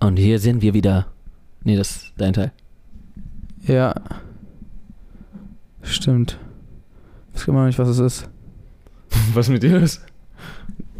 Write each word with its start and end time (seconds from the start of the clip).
Und 0.00 0.16
hier 0.16 0.38
sind 0.38 0.62
wir 0.62 0.72
wieder. 0.74 1.06
Nee, 1.64 1.76
das 1.76 1.90
ist 1.90 2.12
dein 2.16 2.32
Teil. 2.32 2.52
Ja. 3.66 3.94
Stimmt. 5.82 6.38
Ich 7.34 7.40
weiß 7.40 7.48
immer 7.48 7.60
noch 7.60 7.66
nicht, 7.66 7.78
was 7.78 7.88
es 7.88 7.98
ist. 7.98 8.28
Was 9.34 9.48
mit 9.48 9.62
dir 9.62 9.76
ist? 9.78 10.00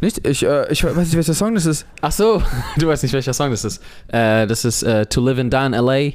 Nicht? 0.01 0.27
Ich, 0.27 0.45
äh, 0.45 0.71
ich 0.71 0.85
weiß 0.85 0.97
nicht, 0.97 1.17
welcher 1.17 1.35
Song 1.35 1.55
das 1.55 1.67
ist. 1.67 1.87
Ach 2.01 2.13
so, 2.13 2.43
du 2.77 2.87
weißt 2.87 3.03
nicht, 3.03 3.13
welcher 3.13 3.35
Song 3.35 3.51
das 3.51 3.65
ist. 3.65 3.83
Äh, 4.09 4.47
das 4.47 4.65
ist 4.65 4.83
äh, 4.83 5.07
To 5.07 5.21
Live 5.21 5.39
and 5.39 5.53
Die 5.53 5.67
in 5.67 5.75
L.A. 5.75 6.13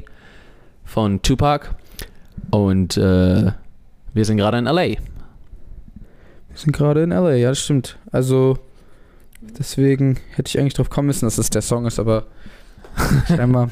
von 0.86 1.22
Tupac. 1.22 1.76
Und 2.52 2.98
äh, 2.98 3.52
wir 4.14 4.26
sind 4.26 4.38
gerade 4.38 4.58
in 4.58 4.68
L.A. 4.68 4.96
Wir 6.54 6.60
sind 6.60 6.72
gerade 6.72 7.02
in 7.02 7.10
LA, 7.10 7.34
ja, 7.34 7.50
das 7.50 7.64
stimmt. 7.64 7.98
Also, 8.12 8.60
deswegen 9.42 10.20
hätte 10.36 10.50
ich 10.50 10.60
eigentlich 10.60 10.76
drauf 10.76 10.92
kommen 10.92 11.08
müssen, 11.08 11.26
dass 11.26 11.40
es 11.40 11.50
der 11.50 11.64
Song 11.64 11.88
ist, 11.88 11.98
aber 11.98 12.28
scheinbar 13.28 13.72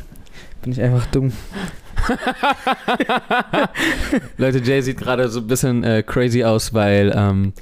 bin 0.63 0.71
ich 0.71 0.81
einfach 0.81 1.05
dumm. 1.07 1.31
Leute, 4.37 4.57
Jay 4.63 4.81
sieht 4.81 4.97
gerade 4.97 5.29
so 5.29 5.41
ein 5.41 5.47
bisschen 5.47 5.83
äh, 5.83 6.01
crazy 6.01 6.43
aus, 6.43 6.73
weil 6.73 7.13
ähm, 7.15 7.53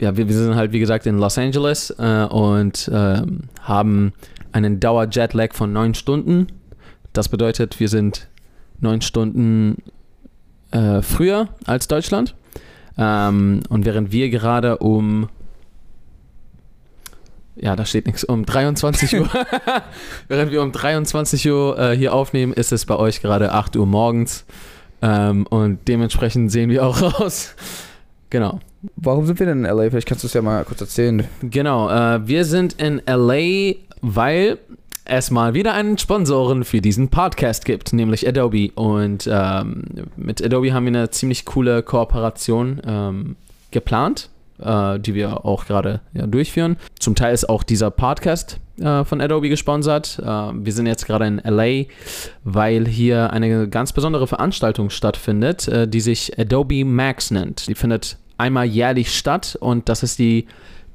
ja, 0.00 0.16
wir, 0.16 0.28
wir 0.28 0.34
sind 0.34 0.54
halt 0.54 0.72
wie 0.72 0.80
gesagt 0.80 1.06
in 1.06 1.18
Los 1.18 1.38
Angeles 1.38 1.90
äh, 1.98 2.24
und 2.24 2.90
ähm, 2.92 3.42
haben 3.62 4.12
einen 4.52 4.80
Dauer-Jetlag 4.80 5.52
von 5.52 5.72
neun 5.72 5.94
Stunden. 5.94 6.48
Das 7.12 7.28
bedeutet, 7.28 7.78
wir 7.80 7.88
sind 7.88 8.28
neun 8.80 9.02
Stunden 9.02 9.82
äh, 10.70 11.02
früher 11.02 11.48
als 11.66 11.86
Deutschland. 11.88 12.34
Ähm, 12.96 13.60
und 13.68 13.84
während 13.84 14.12
wir 14.12 14.30
gerade 14.30 14.78
um 14.78 15.28
ja, 17.56 17.76
da 17.76 17.84
steht 17.84 18.06
nichts. 18.06 18.24
Um 18.24 18.46
23 18.46 19.20
Uhr. 19.20 19.28
Während 20.28 20.50
wir 20.50 20.62
um 20.62 20.72
23 20.72 21.50
Uhr 21.50 21.78
äh, 21.78 21.96
hier 21.96 22.14
aufnehmen, 22.14 22.54
ist 22.54 22.72
es 22.72 22.86
bei 22.86 22.96
euch 22.96 23.20
gerade 23.20 23.52
8 23.52 23.76
Uhr 23.76 23.86
morgens. 23.86 24.46
Ähm, 25.02 25.46
und 25.46 25.86
dementsprechend 25.86 26.50
sehen 26.50 26.70
wir 26.70 26.86
auch 26.86 27.02
aus. 27.20 27.54
Genau. 28.30 28.60
Warum 28.96 29.26
sind 29.26 29.38
wir 29.38 29.46
denn 29.46 29.64
in 29.64 29.70
LA? 29.70 29.90
Vielleicht 29.90 30.08
kannst 30.08 30.24
du 30.24 30.26
es 30.26 30.34
ja 30.34 30.42
mal 30.42 30.64
kurz 30.64 30.80
erzählen. 30.80 31.24
Genau. 31.42 31.90
Äh, 31.90 32.26
wir 32.26 32.44
sind 32.44 32.80
in 32.80 33.02
LA, 33.06 33.74
weil 34.00 34.58
es 35.04 35.30
mal 35.30 35.54
wieder 35.54 35.74
einen 35.74 35.98
Sponsoren 35.98 36.64
für 36.64 36.80
diesen 36.80 37.08
Podcast 37.08 37.64
gibt, 37.64 37.92
nämlich 37.92 38.26
Adobe. 38.26 38.70
Und 38.74 39.28
ähm, 39.30 39.84
mit 40.16 40.42
Adobe 40.44 40.72
haben 40.72 40.84
wir 40.84 40.92
eine 40.92 41.10
ziemlich 41.10 41.44
coole 41.44 41.82
Kooperation 41.82 42.80
ähm, 42.86 43.36
geplant 43.70 44.30
äh, 44.62 44.98
die 44.98 45.14
wir 45.14 45.44
auch 45.44 45.66
gerade 45.66 46.00
ja, 46.12 46.26
durchführen. 46.26 46.76
Zum 46.98 47.14
Teil 47.14 47.34
ist 47.34 47.48
auch 47.48 47.62
dieser 47.62 47.90
Podcast 47.90 48.58
äh, 48.78 49.04
von 49.04 49.20
Adobe 49.20 49.48
gesponsert. 49.48 50.18
Äh, 50.22 50.24
wir 50.24 50.72
sind 50.72 50.86
jetzt 50.86 51.06
gerade 51.06 51.26
in 51.26 51.40
LA, 51.44 51.84
weil 52.44 52.86
hier 52.86 53.32
eine 53.32 53.68
ganz 53.68 53.92
besondere 53.92 54.26
Veranstaltung 54.26 54.90
stattfindet, 54.90 55.68
äh, 55.68 55.88
die 55.88 56.00
sich 56.00 56.38
Adobe 56.38 56.84
Max 56.84 57.30
nennt. 57.30 57.68
Die 57.68 57.74
findet 57.74 58.18
einmal 58.40 58.66
jährlich 58.66 59.14
statt 59.16 59.56
und 59.60 59.88
das 59.88 60.02
ist 60.02 60.18
die 60.18 60.46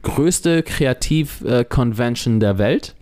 größte 0.03 0.63
Kreativ-Convention 0.63 2.39
der 2.39 2.57
Welt. 2.57 2.95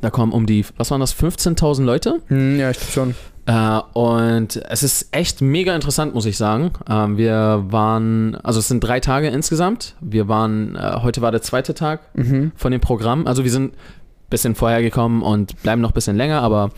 Da 0.00 0.10
kommen 0.10 0.32
um 0.32 0.46
die, 0.46 0.64
was 0.76 0.90
waren 0.90 1.00
das, 1.00 1.14
15.000 1.14 1.84
Leute? 1.84 2.20
Hm, 2.28 2.58
ja, 2.58 2.70
ich 2.70 2.78
glaube 2.78 2.92
schon. 2.92 3.14
Äh, 3.46 3.80
und 3.98 4.56
es 4.68 4.82
ist 4.82 5.08
echt 5.10 5.40
mega 5.40 5.74
interessant, 5.74 6.14
muss 6.14 6.26
ich 6.26 6.36
sagen. 6.36 6.70
Ähm, 6.88 7.16
wir 7.16 7.64
waren, 7.70 8.36
also 8.36 8.60
es 8.60 8.68
sind 8.68 8.80
drei 8.80 9.00
Tage 9.00 9.28
insgesamt. 9.28 9.94
Wir 10.00 10.28
waren, 10.28 10.76
äh, 10.76 10.98
heute 11.02 11.22
war 11.22 11.32
der 11.32 11.42
zweite 11.42 11.74
Tag 11.74 12.00
Mhm. 12.14 12.52
von 12.54 12.70
dem 12.72 12.80
Programm. 12.80 13.26
Also 13.26 13.42
wir 13.44 13.50
sind 13.50 13.72
ein 13.72 13.76
bisschen 14.30 14.54
vorher 14.54 14.82
gekommen 14.82 15.22
und 15.22 15.60
bleiben 15.62 15.80
noch 15.80 15.90
ein 15.90 15.94
bisschen 15.94 16.16
länger, 16.16 16.42
aber 16.42 16.70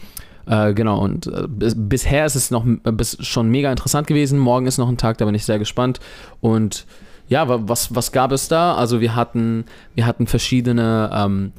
äh, 0.46 0.74
genau, 0.74 1.00
und 1.00 1.26
äh, 1.26 1.46
bis, 1.48 1.74
bisher 1.76 2.26
ist 2.26 2.34
es 2.34 2.50
noch 2.50 2.64
äh, 2.66 2.92
bis, 2.92 3.16
schon 3.20 3.48
mega 3.50 3.70
interessant 3.70 4.06
gewesen. 4.06 4.38
Morgen 4.38 4.66
ist 4.66 4.78
noch 4.78 4.88
ein 4.88 4.96
Tag, 4.98 5.18
da 5.18 5.24
bin 5.24 5.34
ich 5.34 5.44
sehr 5.44 5.58
gespannt. 5.58 6.00
Und 6.40 6.86
ja, 7.28 7.48
wa- 7.48 7.60
was, 7.62 7.94
was 7.94 8.12
gab 8.12 8.32
es 8.32 8.48
da? 8.48 8.74
Also 8.74 9.00
wir 9.00 9.14
hatten, 9.14 9.64
wir 9.94 10.06
hatten 10.06 10.26
verschiedene 10.26 11.10
ähm, 11.14 11.52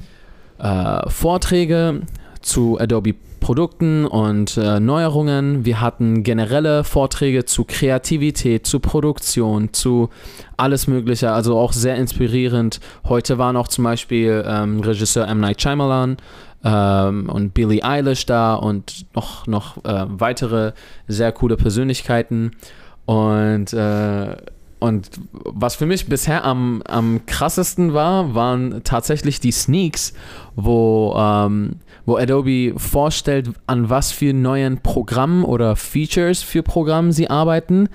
äh, 0.58 1.08
Vorträge 1.08 2.02
zu 2.40 2.78
Adobe 2.78 3.14
Produkten 3.40 4.04
und 4.06 4.56
äh, 4.56 4.78
Neuerungen. 4.78 5.64
Wir 5.64 5.80
hatten 5.80 6.22
generelle 6.22 6.84
Vorträge 6.84 7.44
zu 7.44 7.64
Kreativität, 7.64 8.68
zu 8.68 8.78
Produktion, 8.78 9.72
zu 9.72 10.10
alles 10.56 10.86
Mögliche, 10.86 11.32
also 11.32 11.58
auch 11.58 11.72
sehr 11.72 11.96
inspirierend. 11.96 12.78
Heute 13.08 13.38
waren 13.38 13.56
auch 13.56 13.66
zum 13.66 13.82
Beispiel 13.82 14.44
ähm, 14.46 14.78
Regisseur 14.78 15.26
M. 15.26 15.40
Night 15.40 15.60
Shyamalan 15.60 16.18
ähm, 16.64 17.28
und 17.28 17.54
Billie 17.54 17.82
Eilish 17.82 18.26
da 18.26 18.54
und 18.54 19.06
noch, 19.14 19.46
noch 19.46 19.84
äh, 19.84 20.04
weitere 20.08 20.72
sehr 21.08 21.32
coole 21.32 21.56
Persönlichkeiten. 21.56 22.52
Und, 23.04 23.72
äh, 23.72 24.36
und 24.78 25.10
was 25.32 25.76
für 25.76 25.86
mich 25.86 26.08
bisher 26.08 26.44
am, 26.44 26.82
am 26.86 27.24
krassesten 27.26 27.94
war, 27.94 28.34
waren 28.34 28.82
tatsächlich 28.84 29.38
die 29.40 29.52
Sneaks, 29.52 30.12
wo, 30.56 31.14
ähm, 31.16 31.76
wo 32.04 32.16
Adobe 32.16 32.74
vorstellt, 32.76 33.50
an 33.66 33.90
was 33.90 34.12
für 34.12 34.32
neuen 34.32 34.78
Programmen 34.78 35.44
oder 35.44 35.76
Features 35.76 36.42
für 36.42 36.62
Programme 36.62 37.12
sie 37.12 37.30
arbeiten. 37.30 37.88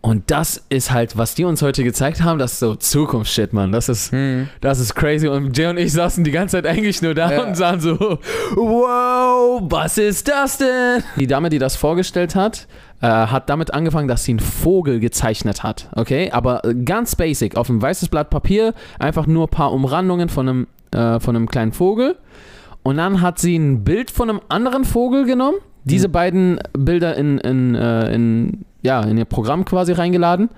Und 0.00 0.30
das 0.30 0.64
ist 0.68 0.92
halt, 0.92 1.18
was 1.18 1.34
die 1.34 1.44
uns 1.44 1.60
heute 1.60 1.82
gezeigt 1.82 2.22
haben, 2.22 2.38
das 2.38 2.52
ist 2.52 2.58
so 2.60 2.76
Zukunftsshit, 2.76 3.52
Mann. 3.52 3.72
Das 3.72 3.88
ist, 3.88 4.12
Hm. 4.12 4.48
das 4.60 4.78
ist 4.78 4.94
crazy. 4.94 5.26
Und 5.26 5.56
Jay 5.58 5.66
und 5.66 5.76
ich 5.76 5.92
saßen 5.92 6.22
die 6.22 6.30
ganze 6.30 6.56
Zeit 6.56 6.66
eigentlich 6.66 7.02
nur 7.02 7.14
da 7.14 7.32
Ja. 7.32 7.42
und 7.44 7.56
sahen 7.56 7.80
so, 7.80 8.18
wow, 8.54 9.60
was 9.64 9.98
ist 9.98 10.28
das 10.28 10.58
denn? 10.58 11.02
Die 11.18 11.26
Dame, 11.26 11.48
die 11.50 11.58
das 11.58 11.76
vorgestellt 11.76 12.34
hat, 12.34 12.66
äh, 13.00 13.06
hat 13.06 13.50
damit 13.50 13.74
angefangen, 13.74 14.08
dass 14.08 14.24
sie 14.24 14.32
einen 14.32 14.40
Vogel 14.40 15.00
gezeichnet 15.00 15.62
hat. 15.62 15.88
Okay, 15.94 16.30
aber 16.30 16.62
ganz 16.84 17.16
basic, 17.16 17.56
auf 17.56 17.68
ein 17.68 17.80
weißes 17.82 18.08
Blatt 18.08 18.30
Papier, 18.30 18.74
einfach 18.98 19.26
nur 19.26 19.46
ein 19.46 19.50
paar 19.50 19.72
Umrandungen 19.72 20.28
von 20.28 20.48
einem, 20.48 20.66
äh, 20.92 21.18
von 21.20 21.34
einem 21.36 21.48
kleinen 21.48 21.72
Vogel. 21.72 22.16
Und 22.82 22.96
dann 22.96 23.20
hat 23.20 23.38
sie 23.38 23.56
ein 23.56 23.84
Bild 23.84 24.10
von 24.10 24.30
einem 24.30 24.40
anderen 24.48 24.84
Vogel 24.84 25.26
genommen, 25.26 25.58
diese 25.84 26.08
Mhm. 26.08 26.12
beiden 26.12 26.58
Bilder 26.72 27.16
in, 27.16 27.38
in, 27.38 27.74
äh, 27.74 28.14
in, 28.14 28.64
ja, 28.82 29.02
in 29.02 29.18
ihr 29.18 29.24
Programm 29.24 29.64
quasi 29.64 29.92
reingeladen. 29.92 30.50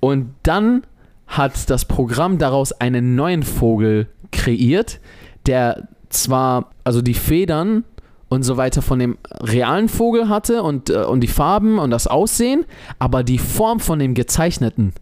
Und 0.00 0.34
dann 0.42 0.82
hat 1.26 1.70
das 1.70 1.84
Programm 1.84 2.38
daraus 2.38 2.72
einen 2.72 3.14
neuen 3.14 3.42
Vogel 3.42 4.08
kreiert, 4.32 5.00
der 5.46 5.88
zwar, 6.08 6.70
also 6.84 7.02
die 7.02 7.14
Federn 7.14 7.84
und 8.28 8.42
so 8.42 8.56
weiter 8.56 8.82
von 8.82 8.98
dem 8.98 9.18
realen 9.40 9.88
Vogel 9.88 10.28
hatte 10.28 10.62
und, 10.62 10.90
äh, 10.90 11.04
und 11.04 11.20
die 11.20 11.28
Farben 11.28 11.78
und 11.78 11.90
das 11.90 12.06
Aussehen, 12.06 12.64
aber 12.98 13.22
die 13.22 13.38
Form 13.38 13.80
von 13.80 13.98
dem 13.98 14.14
gezeichneten. 14.14 14.92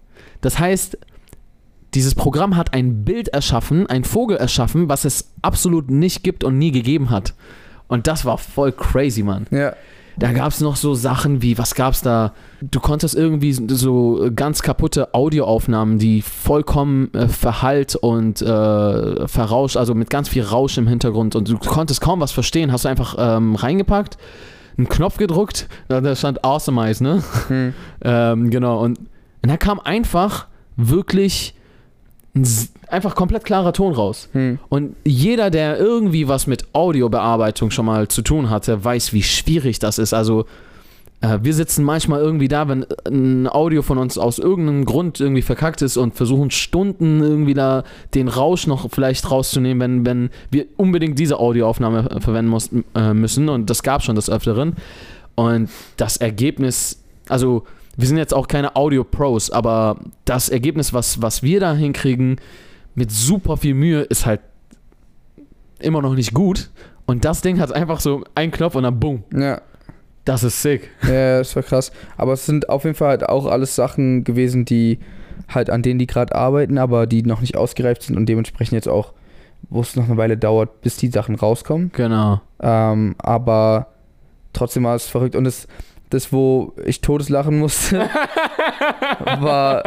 Das 0.41 0.59
heißt, 0.59 0.99
dieses 1.95 2.15
Programm 2.15 2.57
hat 2.57 2.75
ein 2.75 3.05
Bild 3.05 3.29
erschaffen, 3.29 3.87
ein 3.87 4.05
Vogel 4.05 4.37
erschaffen, 4.37 4.89
was 4.89 5.05
es 5.05 5.33
absolut 5.43 5.91
nicht 5.91 6.23
gibt 6.23 6.45
und 6.45 6.59
nie 6.59 6.71
gegeben 6.71 7.11
hat. 7.11 7.35
Und 7.87 8.07
das 8.07 8.25
war 8.25 8.37
voll 8.37 8.73
crazy, 8.73 9.23
Mann. 9.23 9.47
Ja. 9.51 9.75
Da 10.19 10.33
gab 10.33 10.51
es 10.51 10.61
noch 10.61 10.75
so 10.75 10.95
Sachen 10.95 11.43
wie, 11.43 11.59
was 11.59 11.77
gab's 11.77 12.03
da? 12.03 12.33
Du 12.61 12.81
konntest 12.81 13.15
irgendwie 13.15 13.53
so 13.53 14.29
ganz 14.35 14.63
kaputte 14.63 15.15
Audioaufnahmen, 15.15 15.99
die 15.99 16.23
vollkommen 16.23 17.15
äh, 17.15 17.29
verhallt 17.29 17.95
und 17.95 18.43
äh, 18.43 19.29
verrauscht, 19.29 19.77
also 19.77 19.95
mit 19.95 20.11
ganz 20.11 20.29
viel 20.29 20.43
Rausch 20.43 20.77
im 20.77 20.89
Hintergrund 20.89 21.37
und 21.37 21.49
du 21.49 21.59
konntest 21.59 22.01
kaum 22.01 22.21
was 22.21 22.33
verstehen, 22.33 22.73
hast 22.73 22.85
du 22.85 22.89
einfach 22.89 23.15
ähm, 23.17 23.55
reingepackt, 23.55 24.19
einen 24.77 24.89
Knopf 24.89 25.19
gedruckt, 25.19 25.69
da, 25.87 26.01
da 26.01 26.17
stand 26.17 26.45
Awesomeize, 26.45 27.05
ne? 27.05 27.23
Hm. 27.47 27.75
Ähm, 28.03 28.51
genau, 28.51 28.81
und, 28.81 28.99
und 28.99 29.49
da 29.49 29.57
kam 29.57 29.79
einfach 29.81 30.47
wirklich 30.77 31.55
einfach 32.89 33.15
komplett 33.15 33.45
klarer 33.45 33.73
Ton 33.73 33.93
raus. 33.93 34.29
Hm. 34.33 34.59
Und 34.69 34.97
jeder, 35.05 35.51
der 35.51 35.79
irgendwie 35.79 36.29
was 36.29 36.47
mit 36.47 36.67
Audiobearbeitung 36.73 37.71
schon 37.71 37.87
mal 37.87 38.09
zu 38.09 38.23
tun 38.23 38.51
hatte, 38.51 38.83
weiß, 38.85 39.13
wie 39.13 39.23
schwierig 39.23 39.79
das 39.79 39.99
ist. 39.99 40.15
Also 40.15 40.47
äh, 41.21 41.39
wir 41.43 41.55
sitzen 41.55 41.85
manchmal 41.85 42.21
irgendwie 42.21 42.49
da, 42.49 42.69
wenn 42.69 42.87
ein 43.07 43.49
Audio 43.49 43.83
von 43.83 43.99
uns 43.99 44.19
aus 44.19 44.39
irgendeinem 44.39 44.85
Grund 44.85 45.21
irgendwie 45.21 45.43
verkackt 45.43 45.83
ist 45.83 45.97
und 45.97 46.15
versuchen 46.15 46.51
Stunden 46.51 47.21
irgendwie 47.21 47.55
da 47.55 47.85
den 48.15 48.29
Rausch 48.29 48.67
noch 48.67 48.89
vielleicht 48.91 49.31
rauszunehmen, 49.31 49.81
wenn, 49.81 50.07
wenn 50.07 50.31
wir 50.51 50.67
unbedingt 50.77 51.19
diese 51.19 51.39
Audioaufnahme 51.39 52.11
äh, 52.11 52.21
verwenden 52.21 52.51
mussten, 52.51 52.85
äh, 52.95 53.15
müssen. 53.15 53.49
Und 53.49 53.71
das 53.71 53.83
gab 53.83 54.03
schon 54.03 54.17
des 54.17 54.31
Öfteren. 54.31 54.77
Und 55.35 55.71
das 55.97 56.17
Ergebnis, 56.17 57.03
also 57.29 57.65
wir 57.99 58.07
sind 58.07 58.17
jetzt 58.17 58.33
auch 58.33 58.47
keine 58.47 58.77
Audio-Pros, 58.77 59.51
aber 59.51 59.99
das 60.25 60.49
Ergebnis, 60.49 60.95
was, 60.95 61.21
was 61.21 61.43
wir 61.43 61.59
da 61.59 61.75
hinkriegen, 61.75 62.37
mit 62.95 63.11
super 63.11 63.57
viel 63.57 63.75
Mühe, 63.75 64.03
ist 64.03 64.25
halt 64.25 64.41
immer 65.81 66.01
noch 66.01 66.15
nicht 66.15 66.33
gut. 66.33 66.71
Und 67.07 67.25
das 67.25 67.43
Ding 67.43 67.59
hat 67.59 67.73
einfach 67.73 67.99
so 67.99 68.23
einen 68.37 68.53
Knopf 68.53 68.77
und 68.77 68.85
dann 68.85 69.01
boom. 69.01 69.25
Ja. 69.35 69.61
Das 70.25 70.45
ist 70.45 70.63
sick. 70.63 70.91
Ja, 71.09 71.39
das 71.39 71.57
war 71.57 71.65
krass. 71.65 71.91
Aber 72.17 72.35
es 72.35 72.47
sind 72.47 72.69
auf 72.69 72.85
jeden 72.85 72.95
Fall 72.95 73.09
halt 73.09 73.29
auch 73.29 73.47
alles 73.47 73.75
Sachen 73.75 74.23
gewesen, 74.23 74.65
die 74.65 75.01
halt 75.49 75.69
an 75.69 75.83
denen 75.83 75.99
die 75.99 76.07
gerade 76.07 76.37
arbeiten, 76.37 76.79
aber 76.79 77.09
die 77.09 77.25
noch 77.25 77.41
nicht 77.41 77.57
ausgereift 77.57 78.03
sind 78.03 78.17
und 78.17 78.27
dementsprechend 78.27 78.75
jetzt 78.75 78.89
auch, 78.89 79.13
wo 79.71 79.81
es 79.81 79.97
noch 79.97 80.05
eine 80.05 80.17
Weile 80.17 80.37
dauert, 80.37 80.83
bis 80.83 80.99
die 80.99 81.09
Sachen 81.09 81.35
rauskommen. 81.35 81.91
Genau. 81.95 82.41
Ähm, 82.61 83.17
aber 83.19 83.89
trotzdem 84.53 84.85
war 84.85 84.95
es 84.95 85.09
verrückt. 85.09 85.35
Und 85.35 85.45
das, 85.45 85.67
das, 86.11 86.33
wo 86.33 86.73
ich 86.85 87.01
todeslachen 87.01 87.59
musste, 87.59 88.09
war, 89.41 89.83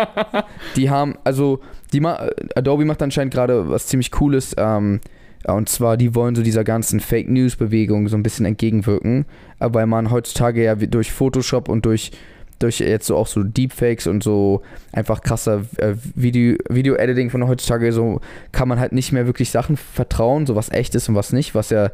die 0.75 0.89
haben, 0.89 1.15
also, 1.23 1.59
die 1.93 1.99
ma 1.99 2.27
Adobe 2.55 2.85
macht 2.85 3.01
anscheinend 3.01 3.33
gerade 3.33 3.69
was 3.69 3.87
ziemlich 3.87 4.11
Cooles. 4.11 4.55
Ähm, 4.57 5.01
und 5.47 5.69
zwar, 5.69 5.97
die 5.97 6.13
wollen 6.13 6.35
so 6.35 6.43
dieser 6.43 6.63
ganzen 6.63 6.99
Fake 6.99 7.29
News-Bewegung 7.29 8.07
so 8.07 8.15
ein 8.15 8.23
bisschen 8.23 8.45
entgegenwirken, 8.45 9.25
äh, 9.59 9.69
weil 9.71 9.87
man 9.87 10.11
heutzutage 10.11 10.63
ja 10.63 10.75
durch 10.75 11.11
Photoshop 11.11 11.67
und 11.67 11.85
durch, 11.85 12.11
durch 12.61 12.79
jetzt 12.79 13.07
so 13.07 13.15
auch 13.15 13.27
so 13.27 13.43
Deepfakes 13.43 14.07
und 14.07 14.23
so 14.23 14.61
einfach 14.91 15.21
krasser 15.21 15.61
äh, 15.77 15.95
Video, 16.15 16.57
Video-Editing 16.69 17.29
von 17.29 17.47
heutzutage, 17.47 17.91
so 17.91 18.21
kann 18.51 18.67
man 18.67 18.79
halt 18.79 18.91
nicht 18.91 19.11
mehr 19.11 19.25
wirklich 19.25 19.51
Sachen 19.51 19.77
vertrauen, 19.77 20.45
so 20.45 20.55
was 20.55 20.71
echt 20.71 20.95
ist 20.95 21.09
und 21.09 21.15
was 21.15 21.33
nicht, 21.33 21.55
was 21.55 21.69
ja 21.69 21.89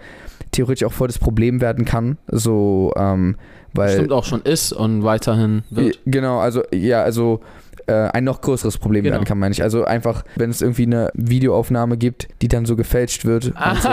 theoretisch 0.52 0.86
auch 0.86 0.94
voll 0.94 1.08
das 1.08 1.19
Problem 1.19 1.62
werden 1.62 1.86
kann. 1.86 2.18
So, 2.28 2.94
ähm, 2.98 3.36
weil. 3.74 3.94
Stimmt 3.94 4.12
auch 4.12 4.25
schon 4.25 4.42
ist 4.42 4.74
und 4.74 5.04
weiterhin 5.04 5.64
wird. 5.69 6.00
Genau, 6.06 6.40
also, 6.40 6.64
ja, 6.74 7.04
also 7.04 7.42
äh, 7.88 7.94
ein 8.13 8.24
noch 8.24 8.42
größeres 8.42 8.78
Problem 8.78 9.04
Genau. 9.04 9.16
werden 9.16 9.25
kann, 9.25 9.39
meine 9.39 9.54
ich. 9.54 9.63
Also 9.63 9.86
einfach, 9.86 10.24
wenn 10.36 10.50
es 10.50 10.62
irgendwie 10.62 10.84
eine 10.86 11.10
Videoaufnahme 11.13 11.98
gibt, 11.98 12.28
die 12.42 12.48
dann 12.48 12.66
so 12.66 12.75
gefälscht 12.75 13.25
wird 13.25 13.45
und, 13.48 13.81
so, 13.81 13.89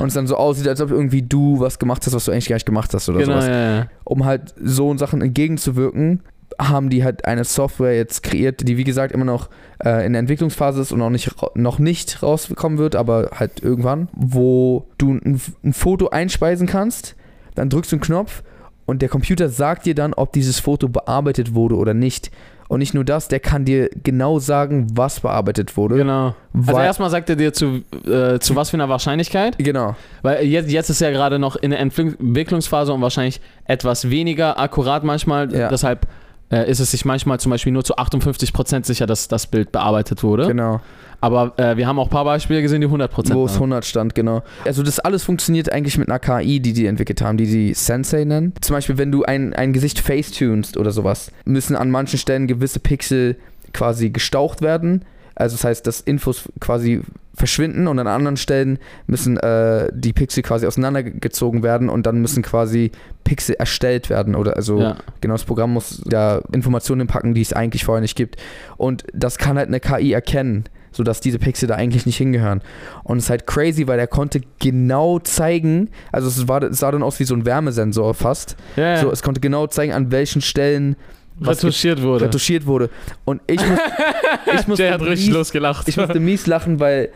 und 0.00 0.08
es 0.08 0.14
dann 0.14 0.26
so 0.26 0.36
aussieht, 0.36 0.68
als 0.68 0.80
ob 0.80 0.90
irgendwie 0.90 1.22
du 1.22 1.60
was 1.60 1.78
gemacht 1.78 2.04
hast, 2.06 2.14
was 2.14 2.24
du 2.24 2.32
eigentlich 2.32 2.48
gar 2.48 2.56
nicht 2.56 2.66
gemacht 2.66 2.92
hast 2.94 3.08
oder 3.08 3.18
genau, 3.20 3.32
sowas. 3.32 3.46
ja, 3.46 3.76
ja. 3.76 3.86
Um 4.04 4.24
halt 4.24 4.54
so 4.62 4.96
Sachen 4.96 5.20
entgegenzuwirken, 5.22 6.20
haben 6.60 6.90
die 6.90 7.04
halt 7.04 7.24
eine 7.24 7.44
Software 7.44 7.94
jetzt 7.94 8.22
kreiert, 8.22 8.66
die 8.66 8.76
wie 8.76 8.84
gesagt 8.84 9.12
immer 9.12 9.24
noch 9.24 9.48
äh, 9.84 10.04
in 10.04 10.12
der 10.12 10.20
Entwicklungsphase 10.20 10.80
ist 10.80 10.92
und 10.92 10.98
noch 10.98 11.10
nicht, 11.10 11.30
noch 11.54 11.78
nicht 11.78 12.22
rauskommen 12.22 12.78
wird, 12.78 12.96
aber 12.96 13.30
halt 13.34 13.62
irgendwann, 13.62 14.08
wo 14.12 14.86
du 14.98 15.12
ein, 15.12 15.40
ein 15.62 15.72
Foto 15.72 16.08
einspeisen 16.08 16.66
kannst, 16.66 17.14
dann 17.54 17.70
drückst 17.70 17.92
du 17.92 17.96
einen 17.96 18.02
Knopf 18.02 18.42
und 18.86 19.02
der 19.02 19.08
Computer 19.08 19.48
sagt 19.48 19.86
dir 19.86 19.94
dann, 19.94 20.14
ob 20.14 20.32
dieses 20.32 20.58
Foto 20.58 20.88
bearbeitet 20.88 21.54
wurde 21.54 21.76
oder 21.76 21.94
nicht. 21.94 22.30
Und 22.68 22.80
nicht 22.80 22.92
nur 22.92 23.04
das, 23.04 23.28
der 23.28 23.40
kann 23.40 23.64
dir 23.64 23.88
genau 24.02 24.38
sagen, 24.38 24.88
was 24.92 25.20
bearbeitet 25.20 25.76
wurde. 25.78 25.96
Genau. 25.96 26.34
Also 26.66 26.78
erstmal 26.78 27.08
sagt 27.08 27.30
er 27.30 27.36
dir 27.36 27.54
zu, 27.54 27.82
äh, 28.06 28.38
zu 28.40 28.56
was 28.56 28.70
für 28.70 28.76
einer 28.76 28.90
Wahrscheinlichkeit. 28.90 29.56
Genau. 29.58 29.96
Weil 30.20 30.44
jetzt, 30.44 30.70
jetzt 30.70 30.90
ist 30.90 31.00
er 31.00 31.10
gerade 31.10 31.38
noch 31.38 31.56
in 31.56 31.70
der 31.70 31.80
Entwick- 31.80 32.20
Entwicklungsphase 32.20 32.92
und 32.92 33.00
wahrscheinlich 33.00 33.40
etwas 33.64 34.10
weniger 34.10 34.58
akkurat 34.58 35.02
manchmal. 35.02 35.50
Ja. 35.52 35.68
Deshalb 35.68 36.06
äh, 36.50 36.70
ist 36.70 36.80
es 36.80 36.90
sich 36.90 37.04
manchmal 37.04 37.40
zum 37.40 37.50
Beispiel 37.50 37.72
nur 37.72 37.84
zu 37.84 37.96
58% 37.96 38.84
sicher, 38.84 39.06
dass 39.06 39.28
das 39.28 39.46
Bild 39.46 39.72
bearbeitet 39.72 40.22
wurde. 40.22 40.46
Genau. 40.46 40.80
Aber 41.20 41.58
äh, 41.58 41.76
wir 41.76 41.86
haben 41.86 41.98
auch 41.98 42.06
ein 42.06 42.10
paar 42.10 42.24
Beispiele 42.24 42.62
gesehen, 42.62 42.80
die 42.80 42.86
100% 42.86 43.34
Wo 43.34 43.44
es 43.44 43.52
waren. 43.52 43.72
100 43.72 43.84
stand, 43.84 44.14
genau. 44.14 44.42
Also 44.64 44.82
das 44.82 45.00
alles 45.00 45.24
funktioniert 45.24 45.72
eigentlich 45.72 45.98
mit 45.98 46.08
einer 46.08 46.20
KI, 46.20 46.60
die 46.60 46.72
die 46.72 46.86
entwickelt 46.86 47.20
haben, 47.22 47.36
die 47.36 47.46
sie 47.46 47.74
Sensei 47.74 48.24
nennen. 48.24 48.52
Zum 48.60 48.74
Beispiel, 48.74 48.98
wenn 48.98 49.10
du 49.10 49.24
ein, 49.24 49.52
ein 49.52 49.72
Gesicht 49.72 49.98
facetunst 49.98 50.76
oder 50.76 50.92
sowas, 50.92 51.32
müssen 51.44 51.74
an 51.76 51.90
manchen 51.90 52.18
Stellen 52.18 52.46
gewisse 52.46 52.78
Pixel 52.78 53.36
quasi 53.72 54.10
gestaucht 54.10 54.62
werden. 54.62 55.04
Also 55.34 55.56
das 55.56 55.64
heißt, 55.64 55.86
dass 55.86 56.00
Infos 56.00 56.44
quasi 56.60 57.02
verschwinden 57.38 57.86
und 57.88 57.98
an 57.98 58.06
anderen 58.06 58.36
Stellen 58.36 58.78
müssen 59.06 59.36
äh, 59.38 59.88
die 59.92 60.12
Pixel 60.12 60.42
quasi 60.42 60.66
auseinandergezogen 60.66 61.62
werden 61.62 61.88
und 61.88 62.06
dann 62.06 62.20
müssen 62.20 62.42
quasi 62.42 62.90
Pixel 63.24 63.54
erstellt 63.56 64.10
werden 64.10 64.34
oder 64.34 64.56
also 64.56 64.80
Ja. 64.80 64.96
Genau, 65.20 65.34
das 65.34 65.44
Programm 65.44 65.72
muss 65.72 66.02
da 66.06 66.40
Informationen 66.52 67.06
packen, 67.06 67.34
die 67.34 67.42
es 67.42 67.52
eigentlich 67.52 67.84
vorher 67.84 68.00
nicht 68.02 68.16
gibt. 68.16 68.36
Und 68.76 69.04
das 69.12 69.38
kann 69.38 69.56
halt 69.58 69.68
eine 69.68 69.80
KI 69.80 70.12
erkennen, 70.12 70.64
sodass 70.92 71.20
diese 71.20 71.38
Pixel 71.38 71.68
da 71.68 71.74
eigentlich 71.74 72.06
nicht 72.06 72.16
hingehören. 72.16 72.62
Und 73.04 73.18
es 73.18 73.24
ist 73.24 73.30
halt 73.30 73.46
crazy, 73.46 73.86
weil 73.86 73.98
er 73.98 74.06
konnte 74.06 74.40
genau 74.58 75.18
zeigen, 75.18 75.90
also 76.12 76.28
es, 76.28 76.48
war, 76.48 76.62
es 76.62 76.78
sah 76.78 76.90
dann 76.90 77.02
aus 77.02 77.20
wie 77.20 77.24
so 77.24 77.34
ein 77.34 77.44
Wärmesensor 77.46 78.14
fast. 78.14 78.56
Ja, 78.76 78.94
ja. 78.94 78.96
So, 78.98 79.10
es 79.10 79.22
konnte 79.22 79.40
genau 79.40 79.66
zeigen, 79.66 79.92
an 79.92 80.10
welchen 80.10 80.40
Stellen 80.40 80.96
was 81.40 81.58
retuschiert 81.62 82.02
wurde. 82.02 82.24
retuschiert 82.24 82.66
wurde. 82.66 82.90
Und 83.24 83.40
ich 83.46 83.60
muss, 83.64 83.78
ich 84.60 84.66
musste 84.66 84.82
Der 84.84 84.94
hat 84.94 85.02
richtig 85.02 85.28
mies- 85.28 85.32
losgelacht. 85.34 85.86
ich 85.88 85.96
musste 85.96 86.18
mies 86.18 86.46
lachen, 86.48 86.80
weil 86.80 87.10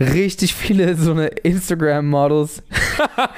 richtig 0.00 0.54
viele 0.54 0.94
so 0.96 1.12
eine 1.12 1.26
Instagram-Models 1.28 2.62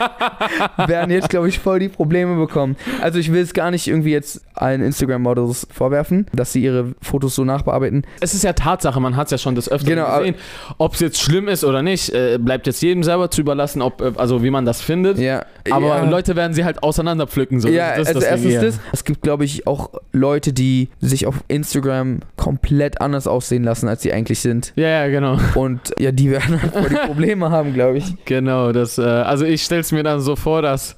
werden 0.87 1.10
jetzt, 1.10 1.28
glaube 1.28 1.49
ich, 1.49 1.58
voll 1.58 1.78
die 1.78 1.88
Probleme 1.88 2.37
bekommen. 2.37 2.76
Also 3.00 3.19
ich 3.19 3.32
will 3.32 3.43
es 3.43 3.52
gar 3.55 3.70
nicht 3.70 3.87
irgendwie 3.87 4.12
jetzt 4.12 4.40
allen 4.55 4.82
Instagram-Models 4.82 5.69
vorwerfen, 5.70 6.26
dass 6.32 6.52
sie 6.52 6.62
ihre 6.62 6.94
Fotos 7.00 7.34
so 7.34 7.44
nachbearbeiten. 7.44 8.05
es 8.20 8.34
ist 8.34 8.44
ja 8.44 8.52
Tatsache, 8.52 9.00
man 9.00 9.16
hat 9.16 9.26
es 9.26 9.31
ja 9.32 9.38
schon 9.38 9.55
des 9.55 9.70
Öfteren 9.70 9.96
Genau, 9.96 10.19
gesehen. 10.19 10.34
Ob 10.78 10.94
es 10.94 11.00
jetzt 11.00 11.20
schlimm 11.20 11.49
ist 11.49 11.64
oder 11.64 11.82
nicht, 11.82 12.10
äh, 12.10 12.38
bleibt 12.40 12.66
jetzt 12.66 12.82
jedem 12.82 13.02
selber 13.04 13.31
zu 13.31 13.40
überlassen, 13.40 13.82
ob, 13.82 14.00
äh, 14.00 14.12
also 14.16 14.43
wie 14.43 14.50
man 14.50 14.64
das 14.64 14.81
findet. 14.81 15.19
Ja, 15.19 15.44
Aber 15.70 15.87
ja. 15.87 16.04
Leute 16.04 16.37
werden 16.37 16.54
sie 16.54 16.64
halt 16.64 16.82
auseinanderpflücken. 16.82 17.61
So. 17.61 17.69
ja, 17.69 17.96
Das 17.96 18.08
ist 18.11 18.16
also 18.16 18.26
erstens 18.26 18.61
das. 18.61 18.81
Es 18.93 19.04
gibt, 19.04 19.22
glaube 19.22 19.44
ich, 19.44 19.66
auch 19.66 19.90
Leute, 20.12 20.52
die 20.52 20.88
sich 21.00 21.26
auf 21.26 21.37
Instagram 21.49 22.20
komplett 22.48 23.02
anders 23.02 23.26
aussehen 23.26 23.62
lassen, 23.62 23.88
als 23.88 24.00
sie 24.00 24.10
eigentlich 24.10 24.40
sind. 24.40 24.72
Ja, 24.74 24.88
ja, 24.88 25.08
genau. 25.08 25.38
Und 25.54 25.92
ja, 25.98 26.12
die 26.12 26.30
werden 26.30 26.62
halt 26.62 26.72
voll 26.72 26.88
die 26.88 26.94
Probleme 27.06 27.50
haben, 27.50 27.74
glaube 27.74 27.98
ich. 27.98 28.24
Genau, 28.24 28.72
das, 28.72 28.96
äh, 28.96 29.02
also 29.02 29.44
ich 29.44 29.62
stelle 29.62 29.82
es 29.82 29.92
mir 29.92 30.02
dann 30.02 30.20
so 30.20 30.34
vor, 30.34 30.62
dass 30.62 30.96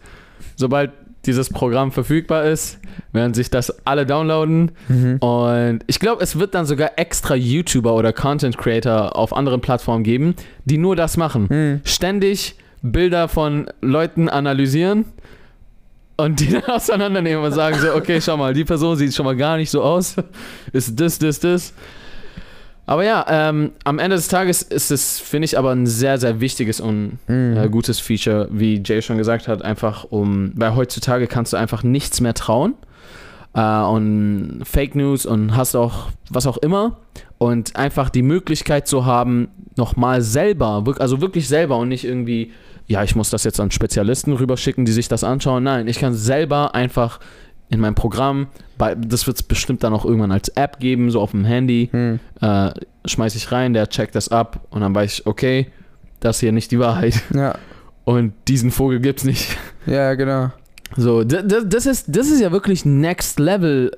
sobald 0.54 0.92
dieses 1.26 1.50
Programm 1.50 1.90
verfügbar 1.90 2.44
ist, 2.44 2.78
werden 3.12 3.34
sich 3.34 3.50
das 3.50 3.84
alle 3.84 4.06
downloaden 4.06 4.70
Mhm. 4.88 5.16
und 5.18 5.80
ich 5.88 5.98
glaube, 5.98 6.22
es 6.22 6.38
wird 6.38 6.54
dann 6.54 6.66
sogar 6.66 6.92
extra 6.96 7.34
YouTuber 7.34 7.94
oder 7.96 8.12
Content 8.12 8.56
Creator 8.56 9.16
auf 9.16 9.36
anderen 9.36 9.60
Plattformen 9.60 10.04
geben, 10.04 10.34
die 10.66 10.78
nur 10.78 10.94
das 10.94 11.16
machen. 11.16 11.48
Mhm. 11.50 11.80
Ständig 11.82 12.54
Bilder 12.80 13.26
von 13.26 13.66
Leuten 13.82 14.28
analysieren 14.28 15.04
und 16.22 16.40
die 16.40 16.48
dann 16.48 16.64
auseinandernehmen 16.66 17.44
und 17.44 17.52
sagen 17.52 17.78
so, 17.78 17.94
okay, 17.94 18.20
schau 18.20 18.36
mal, 18.36 18.52
die 18.54 18.64
Person 18.64 18.96
sieht 18.96 19.14
schon 19.14 19.24
mal 19.26 19.36
gar 19.36 19.56
nicht 19.56 19.70
so 19.70 19.82
aus, 19.82 20.16
ist 20.72 20.98
das, 21.00 21.18
das, 21.18 21.40
das. 21.40 21.72
Aber 22.86 23.04
ja, 23.04 23.24
ähm, 23.28 23.70
am 23.84 24.00
Ende 24.00 24.16
des 24.16 24.26
Tages 24.26 24.62
ist 24.62 24.90
es, 24.90 25.20
finde 25.20 25.44
ich, 25.44 25.56
aber 25.56 25.70
ein 25.70 25.86
sehr, 25.86 26.18
sehr 26.18 26.40
wichtiges 26.40 26.80
und 26.80 27.18
Mhm. 27.28 27.56
äh, 27.56 27.68
gutes 27.68 28.00
Feature, 28.00 28.48
wie 28.50 28.82
Jay 28.84 29.00
schon 29.00 29.16
gesagt 29.16 29.46
hat, 29.46 29.62
einfach 29.62 30.04
um, 30.10 30.52
weil 30.56 30.74
heutzutage 30.74 31.28
kannst 31.28 31.52
du 31.52 31.56
einfach 31.56 31.84
nichts 31.84 32.20
mehr 32.20 32.34
trauen 32.34 32.74
äh, 33.54 33.82
und 33.82 34.60
Fake 34.64 34.94
News 34.94 35.26
und 35.26 35.56
hast 35.56 35.74
auch 35.74 36.08
was 36.30 36.46
auch 36.46 36.56
immer 36.58 36.98
und 37.38 37.76
einfach 37.76 38.10
die 38.10 38.22
Möglichkeit 38.22 38.86
zu 38.86 39.06
haben, 39.06 39.48
nochmal 39.76 40.20
selber, 40.22 40.84
also 40.98 41.20
wirklich 41.20 41.48
selber 41.48 41.78
und 41.78 41.88
nicht 41.88 42.04
irgendwie, 42.04 42.52
ja, 42.86 43.02
ich 43.02 43.16
muss 43.16 43.30
das 43.30 43.44
jetzt 43.44 43.60
an 43.60 43.70
Spezialisten 43.70 44.32
rüberschicken, 44.34 44.84
die 44.84 44.92
sich 44.92 45.08
das 45.08 45.24
anschauen. 45.24 45.62
Nein, 45.64 45.88
ich 45.88 45.98
kann 45.98 46.12
selber 46.14 46.74
einfach 46.74 47.18
in 47.70 47.80
meinem 47.80 47.94
Programm, 47.94 48.48
bei, 48.78 48.94
das 48.96 49.26
wird 49.28 49.36
es 49.36 49.42
bestimmt 49.44 49.84
dann 49.84 49.94
auch 49.94 50.04
irgendwann 50.04 50.32
als 50.32 50.48
App 50.50 50.80
geben, 50.80 51.10
so 51.10 51.20
auf 51.20 51.30
dem 51.30 51.44
Handy, 51.44 51.88
Mhm. 51.92 52.18
äh, 52.40 52.70
schmeiß 53.04 53.36
ich 53.36 53.52
rein, 53.52 53.72
der 53.74 53.88
checkt 53.88 54.14
das 54.16 54.28
ab 54.28 54.66
und 54.70 54.80
dann 54.80 54.94
weiß 54.94 55.12
ich, 55.20 55.26
okay, 55.26 55.68
das 56.18 56.40
hier 56.40 56.50
nicht 56.52 56.70
die 56.72 56.78
Wahrheit 56.80 57.22
Ja, 57.32 57.54
und 58.04 58.32
diesen 58.48 58.70
Vogel 58.72 58.98
gibt's 59.00 59.24
nicht. 59.24 59.56
ja, 59.86 60.14
genau. 60.14 60.50
So, 60.96 61.24
das 61.24 61.86
ist, 61.86 62.06
das 62.08 62.28
ist 62.28 62.40
ja 62.40 62.52
wirklich 62.52 62.84
Next 62.84 63.38
Level 63.38 63.92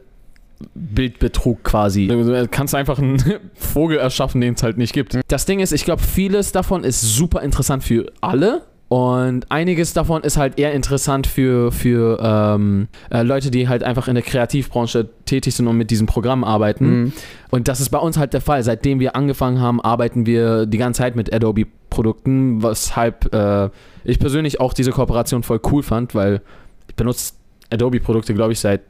Bildbetrug 0.74 1.64
quasi. 1.64 2.06
Du 2.06 2.48
kannst 2.50 2.74
einfach 2.74 2.98
einen 2.98 3.22
Vogel 3.54 3.98
erschaffen, 3.98 4.40
den 4.40 4.54
es 4.54 4.62
halt 4.62 4.78
nicht 4.78 4.92
gibt. 4.92 5.18
Das 5.28 5.46
Ding 5.46 5.60
ist, 5.60 5.72
ich 5.72 5.84
glaube, 5.84 6.02
vieles 6.02 6.52
davon 6.52 6.84
ist 6.84 7.00
super 7.00 7.42
interessant 7.42 7.82
für 7.82 8.12
alle. 8.20 8.62
Und 8.88 9.50
einiges 9.50 9.94
davon 9.94 10.22
ist 10.22 10.36
halt 10.36 10.58
eher 10.58 10.74
interessant 10.74 11.26
für, 11.26 11.72
für 11.72 12.18
ähm, 12.22 12.88
äh, 13.08 13.22
Leute, 13.22 13.50
die 13.50 13.66
halt 13.66 13.82
einfach 13.82 14.06
in 14.06 14.14
der 14.14 14.22
Kreativbranche 14.22 15.08
tätig 15.24 15.54
sind 15.54 15.66
und 15.66 15.78
mit 15.78 15.90
diesem 15.90 16.06
Programm 16.06 16.44
arbeiten. 16.44 17.04
Mhm. 17.04 17.12
Und 17.50 17.68
das 17.68 17.80
ist 17.80 17.88
bei 17.88 17.96
uns 17.96 18.18
halt 18.18 18.34
der 18.34 18.42
Fall. 18.42 18.62
Seitdem 18.62 19.00
wir 19.00 19.16
angefangen 19.16 19.62
haben, 19.62 19.80
arbeiten 19.80 20.26
wir 20.26 20.66
die 20.66 20.76
ganze 20.76 20.98
Zeit 20.98 21.16
mit 21.16 21.32
Adobe-Produkten, 21.32 22.62
weshalb 22.62 23.32
äh, 23.34 23.70
ich 24.04 24.18
persönlich 24.18 24.60
auch 24.60 24.74
diese 24.74 24.90
Kooperation 24.90 25.42
voll 25.42 25.60
cool 25.70 25.82
fand, 25.82 26.14
weil 26.14 26.42
ich 26.88 26.94
benutze 26.94 27.34
Adobe-Produkte, 27.70 28.34
glaube 28.34 28.52
ich, 28.52 28.60
seit 28.60 28.82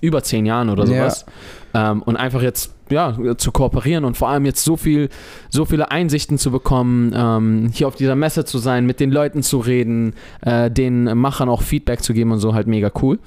über 0.00 0.22
zehn 0.22 0.44
Jahren 0.46 0.68
oder 0.70 0.84
Ja. 0.84 0.88
sowas. 1.10 1.26
Ähm, 1.74 2.02
und 2.02 2.16
einfach 2.16 2.42
jetzt 2.42 2.74
ja, 2.90 3.16
zu 3.38 3.52
kooperieren 3.52 4.04
und 4.04 4.18
vor 4.18 4.28
allem 4.28 4.44
jetzt 4.44 4.62
so 4.64 4.76
viel, 4.76 5.08
so 5.48 5.64
viele 5.64 5.90
Einsichten 5.90 6.36
zu 6.36 6.50
bekommen, 6.50 7.12
ähm, 7.16 7.70
hier 7.72 7.88
auf 7.88 7.94
dieser 7.96 8.14
Messe 8.14 8.44
zu 8.44 8.58
sein, 8.58 8.84
mit 8.84 9.00
den 9.00 9.10
Leuten 9.10 9.42
zu 9.42 9.60
reden, 9.60 10.14
äh, 10.42 10.70
den 10.70 11.04
Machern 11.16 11.48
auch 11.48 11.62
Feedback 11.62 12.02
zu 12.02 12.12
geben 12.12 12.32
und 12.32 12.38
so 12.40 12.52
halt 12.52 12.66
mega 12.66 12.90
cool. 13.00 13.18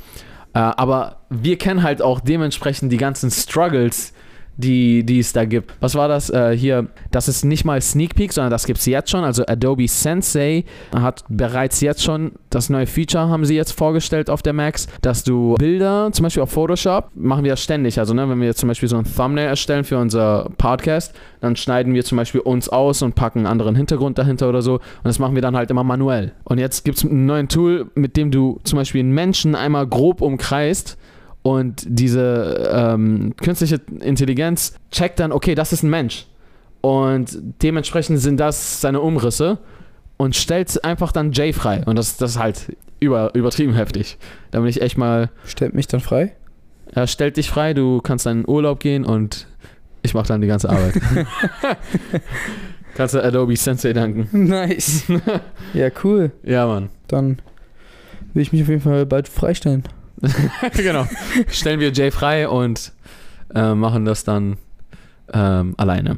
Äh, 0.54 0.60
aber 0.60 1.18
wir 1.32 1.58
kennen 1.58 1.82
halt 1.82 2.04
auch 2.04 2.20
dementsprechend 2.20 2.92
die 2.92 2.98
ganzen 2.98 3.32
Struggles, 3.32 4.14
die, 4.58 5.04
die 5.04 5.20
es 5.20 5.34
da 5.34 5.46
gibt. 5.46 5.74
Was 5.80 5.96
war 5.96 6.08
das 6.08 6.30
äh, 6.30 6.56
hier? 6.56 6.88
Das 7.12 7.28
ist 7.28 7.44
nicht 7.44 7.66
mal 7.66 7.82
Sneak 7.82 8.16
Peek, 8.16 8.34
sondern 8.34 8.52
das 8.52 8.66
gibt 8.66 8.80
es 8.80 8.86
jetzt 8.86 9.10
schon. 9.10 9.24
Also 9.24 9.46
Adobe 9.46 9.88
Sensei 9.88 10.66
hat 10.96 11.24
bereits 11.30 11.82
jetzt 11.82 12.04
schon 12.04 12.34
das 12.50 12.70
neue 12.70 12.88
Feature, 12.88 13.30
haben 13.30 13.46
sie 13.46 13.56
jetzt 13.56 13.72
vorgestellt 13.72 14.30
auf 14.30 14.42
der 14.42 14.54
Max, 14.54 14.88
dass 15.02 15.24
du 15.24 15.56
Bilder, 15.56 16.10
zum 16.12 16.24
Beispiel 16.24 16.44
auf 16.44 16.52
Photoshop, 16.52 17.12
machen 17.16 17.44
wir 17.44 17.52
das 17.52 17.62
ständig. 17.62 18.00
Also 18.00 18.14
ne, 18.14 18.28
wenn 18.30 18.40
wir 18.40 18.48
jetzt 18.48 18.60
zum 18.60 18.68
Beispiel 18.68 18.90
so 18.90 18.98
ein 18.98 19.06
Thumbnail 19.06 19.48
erstellen 19.48 19.84
für 19.84 19.98
unser 19.98 20.50
Podcast, 20.58 21.14
dann 21.42 21.56
schneiden 21.56 21.94
wir 21.94 22.04
zum 22.04 22.18
Beispiel 22.18 22.42
uns 22.42 22.70
aus 22.70 23.02
und 23.02 23.16
packen 23.16 23.40
einen 23.40 23.48
anderen 23.48 23.76
Hintergrund 23.76 24.18
dahinter 24.18 24.50
oder 24.50 24.62
so. 24.62 24.76
Und 24.76 24.82
das 25.04 25.20
machen 25.20 25.36
wir 25.36 25.42
dann 25.42 25.56
halt 25.56 25.70
immer 25.70 25.84
manuell. 25.84 26.32
Und 26.44 26.60
jetzt 26.60 26.86
gibt 26.86 26.98
es 26.98 27.04
ein 27.04 27.26
neues 27.26 27.50
Tool, 27.50 27.92
mit 27.96 28.18
dem 28.18 28.32
du 28.32 28.60
zum 28.64 28.78
Beispiel 28.78 29.02
einen 29.02 29.12
Menschen 29.12 29.56
einmal 29.56 29.86
grob 29.86 30.22
umkreist 30.22 30.98
und 31.46 31.86
diese 31.88 32.72
ähm, 32.74 33.36
künstliche 33.38 33.80
Intelligenz 34.00 34.74
checkt 34.90 35.20
dann, 35.20 35.32
okay, 35.32 35.54
das 35.54 35.74
ist 35.74 35.84
ein 35.84 35.92
Mensch. 35.92 36.26
Und 36.82 37.38
dementsprechend 37.62 38.18
sind 38.18 38.40
das 38.40 38.82
seine 38.82 39.00
Umrisse 39.00 39.60
und 40.18 40.36
stellt 40.36 40.84
einfach 40.84 41.12
dann 41.12 41.34
Jay 41.34 41.54
frei. 41.54 41.84
Und 41.86 42.00
das, 42.00 42.18
das 42.18 42.32
ist 42.32 42.40
halt 42.40 42.76
über, 43.00 43.36
übertrieben 43.36 43.76
heftig. 43.76 44.18
Da 44.50 44.60
bin 44.60 44.68
ich 44.68 44.82
echt 44.82 44.98
mal. 44.98 45.30
Stellt 45.46 45.76
mich 45.76 45.86
dann 45.86 46.00
frei? 46.00 46.36
Er 46.92 47.06
stellt 47.06 47.38
dich 47.38 47.48
frei, 47.48 47.76
du 47.76 48.02
kannst 48.02 48.26
in 48.26 48.48
Urlaub 48.48 48.80
gehen 48.80 49.06
und 49.06 49.46
ich 50.02 50.16
mache 50.16 50.28
dann 50.28 50.42
die 50.42 50.48
ganze 50.48 50.72
Arbeit. 50.72 51.00
kannst 52.96 53.14
du 53.14 53.24
Adobe 53.24 53.56
Sensei 53.56 53.94
danken. 53.94 54.48
Nice. 54.48 55.04
ja, 55.76 55.90
cool. 56.04 56.32
Ja, 56.42 56.66
Mann. 56.66 56.90
Dann 57.08 57.38
will 58.34 58.42
ich 58.42 58.52
mich 58.52 58.64
auf 58.64 58.70
jeden 58.70 58.82
Fall 58.82 59.06
bald 59.06 59.28
freistellen. 59.28 59.84
genau. 60.74 61.08
Stellen 61.50 61.80
wir 61.80 61.92
Jay 61.92 62.12
frei 62.12 62.48
und 62.48 62.92
äh, 63.54 63.74
machen 63.74 64.06
das 64.06 64.24
dann 64.24 64.58
ähm, 65.34 65.74
alleine. 65.78 66.18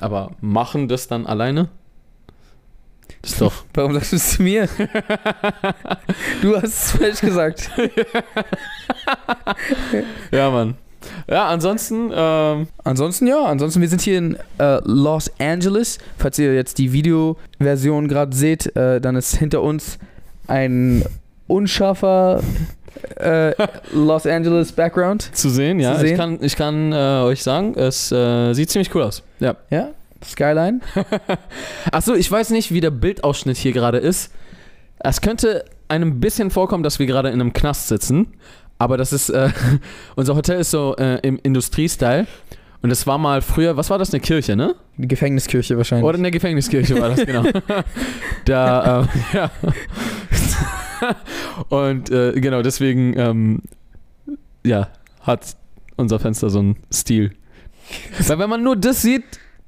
Aber 0.00 0.32
machen 0.40 0.88
das 0.88 1.08
dann 1.08 1.26
alleine? 1.26 1.68
Das 3.22 3.32
ist 3.32 3.40
doch. 3.40 3.64
Warum 3.72 3.94
sagst 3.94 4.12
du 4.12 4.16
es 4.16 4.32
zu 4.32 4.42
mir? 4.42 4.68
du 6.42 6.56
hast 6.56 6.64
es 6.64 6.90
falsch 6.92 7.20
gesagt. 7.20 7.70
ja, 10.30 10.50
Mann. 10.50 10.74
Ja, 11.28 11.48
ansonsten. 11.48 12.10
Ähm, 12.14 12.68
ansonsten 12.82 13.26
ja, 13.26 13.44
ansonsten, 13.44 13.80
wir 13.80 13.88
sind 13.88 14.02
hier 14.02 14.18
in 14.18 14.36
äh, 14.58 14.80
Los 14.84 15.30
Angeles. 15.38 15.98
Falls 16.18 16.38
ihr 16.38 16.54
jetzt 16.54 16.78
die 16.78 16.92
Videoversion 16.92 18.08
gerade 18.08 18.36
seht, 18.36 18.74
äh, 18.76 19.00
dann 19.00 19.16
ist 19.16 19.36
hinter 19.36 19.62
uns 19.62 19.98
ein 20.46 21.04
unscharfer 21.46 22.42
äh, 23.16 23.52
Los 23.92 24.26
Angeles 24.26 24.72
Background. 24.72 25.34
Zu 25.34 25.50
sehen, 25.50 25.80
ja. 25.80 25.94
Zu 25.94 26.00
sehen. 26.00 26.10
Ich 26.10 26.16
kann, 26.16 26.38
ich 26.40 26.56
kann 26.56 26.92
äh, 26.92 27.22
euch 27.24 27.42
sagen, 27.42 27.74
es 27.76 28.10
äh, 28.12 28.52
sieht 28.52 28.70
ziemlich 28.70 28.94
cool 28.94 29.02
aus. 29.02 29.22
Ja. 29.40 29.56
Ja, 29.70 29.90
Skyline. 30.24 30.80
Achso, 31.92 32.14
ich 32.14 32.30
weiß 32.30 32.50
nicht, 32.50 32.72
wie 32.72 32.80
der 32.80 32.90
Bildausschnitt 32.90 33.56
hier 33.56 33.72
gerade 33.72 33.98
ist. 33.98 34.32
Es 34.98 35.20
könnte 35.20 35.64
einem 35.88 36.20
bisschen 36.20 36.50
vorkommen, 36.50 36.82
dass 36.82 36.98
wir 36.98 37.06
gerade 37.06 37.28
in 37.28 37.40
einem 37.40 37.52
Knast 37.52 37.88
sitzen. 37.88 38.34
Aber 38.78 38.96
das 38.96 39.12
ist, 39.12 39.30
äh, 39.30 39.50
unser 40.16 40.34
Hotel 40.34 40.60
ist 40.60 40.70
so 40.70 40.96
äh, 40.96 41.18
im 41.22 41.38
Industriestyle. 41.42 42.26
Und 42.82 42.90
es 42.90 43.06
war 43.06 43.16
mal 43.16 43.40
früher, 43.40 43.78
was 43.78 43.88
war 43.88 43.98
das, 43.98 44.12
eine 44.12 44.20
Kirche, 44.20 44.56
ne? 44.56 44.74
Die 44.98 45.08
Gefängniskirche 45.08 45.76
wahrscheinlich. 45.78 46.04
Oder 46.04 46.18
eine 46.18 46.30
Gefängniskirche 46.30 47.00
war 47.00 47.08
das, 47.08 47.24
genau. 47.24 47.42
da, 48.44 49.08
ja. 49.32 49.50
Und 51.68 52.10
äh, 52.10 52.32
genau, 52.40 52.62
deswegen, 52.62 53.18
ähm, 53.18 53.62
ja, 54.64 54.88
hat 55.20 55.56
unser 55.96 56.18
Fenster 56.18 56.50
so 56.50 56.58
einen 56.58 56.76
Stil. 56.92 57.32
Weil 58.26 58.38
wenn 58.38 58.50
man 58.50 58.62
nur 58.62 58.76
das 58.76 59.02
sieht, 59.02 59.24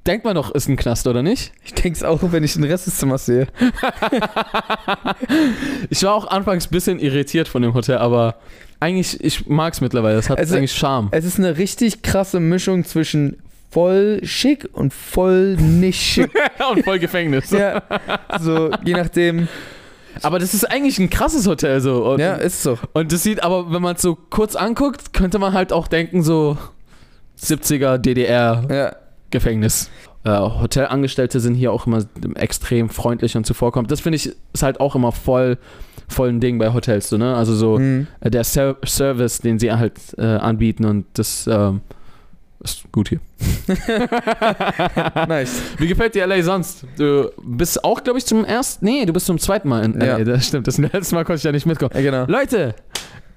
denkt 0.07 0.25
man 0.25 0.35
doch, 0.35 0.51
ist 0.53 0.69
ein 0.69 0.77
Knast, 0.77 1.07
oder 1.07 1.23
nicht? 1.23 1.53
Ich 1.65 1.75
denke 1.75 1.97
es 1.97 2.03
auch, 2.03 2.21
wenn 2.33 2.45
ich 2.45 2.55
den 2.55 2.65
Rest 2.65 2.87
des 2.87 2.97
Zimmers 2.97 3.27
sehe. 3.27 3.47
ich 5.91 6.03
war 6.03 6.15
auch 6.15 6.29
anfangs 6.29 6.67
ein 6.67 6.71
bisschen 6.71 6.99
irritiert 6.99 7.49
von 7.49 7.63
dem 7.63 7.75
Hotel, 7.75 7.99
aber 7.99 8.37
eigentlich, 8.81 9.23
ich 9.23 9.47
mag 9.47 9.73
es 9.73 9.81
mittlerweile. 9.81 10.17
Das 10.17 10.31
hat 10.31 10.39
Also, 10.39 10.57
eigentlich 10.57 10.75
Charme. 10.75 11.09
Es 11.11 11.25
ist 11.25 11.39
eine 11.39 11.59
richtig 11.59 12.03
krasse 12.03 12.41
Mischung 12.41 12.85
zwischen 12.85 13.37
voll 13.71 14.21
schick 14.23 14.69
und 14.73 14.95
voll 14.95 15.57
nicht 15.57 16.01
schick. 16.01 16.31
Und 16.71 16.85
voll 16.85 16.99
Gefängnis. 16.99 17.51
ja, 17.51 17.83
so 18.41 18.71
je 18.85 18.95
nachdem. 18.95 19.49
Aber 20.23 20.39
das 20.39 20.55
ist 20.55 20.65
eigentlich 20.65 20.99
ein 20.99 21.11
krasses 21.11 21.47
Hotel 21.47 21.81
so. 21.81 22.05
Und, 22.05 22.21
Ja, 22.21 22.35
ist 22.35 22.63
so. 22.63 22.79
und 22.93 23.13
das 23.13 23.23
sieht, 23.23 23.43
aber 23.43 23.73
wenn 23.73 23.83
man 23.83 23.97
es 23.97 24.03
so 24.03 24.17
kurz 24.17 24.57
anguckt, 24.57 25.13
könnte 25.13 25.39
man 25.39 25.53
halt 25.53 25.73
auch 25.73 25.89
denken, 25.89 26.23
so 26.23 26.57
70er 27.41 27.99
DDR 27.99 28.65
Ja, 28.71 28.97
Gefängnis. 29.31 29.91
Äh, 30.25 30.39
Hotelangestellte 30.39 31.41
sind 31.41 31.55
hier 31.55 31.73
auch 31.73 31.87
immer 31.87 32.05
extrem 32.35 32.89
freundlich 32.89 33.37
und 33.37 33.47
zuvorkommend. 33.47 33.91
Das 33.91 34.01
finde 34.01 34.17
ich 34.17 34.35
ist 34.53 34.63
halt 34.63 34.81
auch 34.81 34.95
immer 34.95 35.13
voll, 35.13 35.59
voll 36.09 36.31
ein 36.31 36.41
Ding 36.41 36.59
bei 36.59 36.73
Hotels, 36.73 37.09
so, 37.09 37.17
ne? 37.17 37.37
Also 37.37 37.55
so 37.55 37.79
mhm. 37.79 38.07
äh, 38.21 38.31
der 38.31 38.45
Ser 38.45 38.77
Service, 38.85 39.39
den 39.39 39.59
sie 39.59 39.71
halt 39.73 39.95
äh, 40.19 40.23
anbieten 40.23 40.85
und 40.85 41.07
das 41.15 41.47
ähm, 41.47 41.81
ist 42.63 42.91
gut 42.93 43.09
hier. 43.11 43.21
nice. 45.29 45.61
Wie 45.79 45.87
gefällt 45.87 46.15
dir 46.15 46.27
LA 46.27 46.43
sonst? 46.43 46.85
Du 46.97 47.31
bist 47.43 47.85
auch, 47.85 48.03
glaube 48.03 48.19
ich, 48.19 48.27
zum 48.27 48.45
ersten, 48.45 48.85
nee, 48.85 49.05
du 49.05 49.13
bist 49.13 49.27
zum 49.27 49.39
zweiten 49.39 49.69
Mal 49.69 49.85
in 49.85 49.95
LA, 49.95 50.19
Ja. 50.19 50.25
das 50.25 50.47
stimmt. 50.47 50.67
Das 50.67 50.79
letzte 50.93 51.15
Mal 51.15 51.25
konnte 51.25 51.39
ich 51.39 51.45
ja 51.45 51.53
nicht 51.53 51.67
mitkommen. 51.67 51.93
Ja, 51.95 52.01
genau. 52.03 52.25
Leute, 52.27 52.75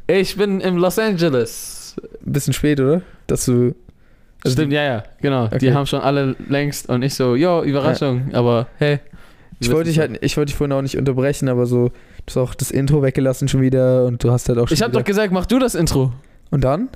ich 0.07 0.35
bin 0.38 0.59
in 0.61 0.77
Los 0.77 0.97
Angeles. 0.99 1.95
Bisschen 2.21 2.53
spät, 2.53 2.79
oder? 2.79 3.01
Dass 3.27 3.45
du. 3.45 3.75
Also 4.43 4.55
Stimmt, 4.55 4.71
ja, 4.71 4.83
ja, 4.83 5.03
genau. 5.21 5.47
Die 5.47 5.55
Okay. 5.55 5.73
haben 5.73 5.85
schon 5.85 5.99
alle 5.99 6.35
längst 6.47 6.88
und 6.88 7.01
ich 7.03 7.13
so, 7.13 7.35
yo, 7.35 7.61
Überraschung, 7.63 8.29
aber 8.33 8.67
hey. 8.77 8.99
Ich 9.59 9.69
wollte 9.69 9.89
dich 9.89 9.99
halt, 9.99 10.17
ich 10.21 10.38
wollte 10.38 10.47
dich 10.51 10.55
vorhin 10.55 10.71
auch 10.71 10.81
nicht 10.81 10.97
unterbrechen, 10.97 11.49
aber 11.49 11.65
so, 11.65 11.89
du 11.89 11.93
hast 12.25 12.38
auch 12.38 12.55
das 12.55 12.71
Intro 12.71 13.01
weggelassen 13.03 13.49
schon 13.49 13.59
wieder 13.61 14.05
und 14.05 14.23
du 14.23 14.31
hast 14.31 14.47
halt 14.47 14.57
auch 14.57 14.69
schon 14.69 14.75
Ich 14.75 14.81
habe 14.81 14.93
wieder 14.93 15.01
doch 15.01 15.05
gesagt, 15.05 15.33
mach 15.33 15.45
du 15.45 15.59
das 15.59 15.75
Intro. 15.75 16.13
Und 16.51 16.63
dann? 16.63 16.88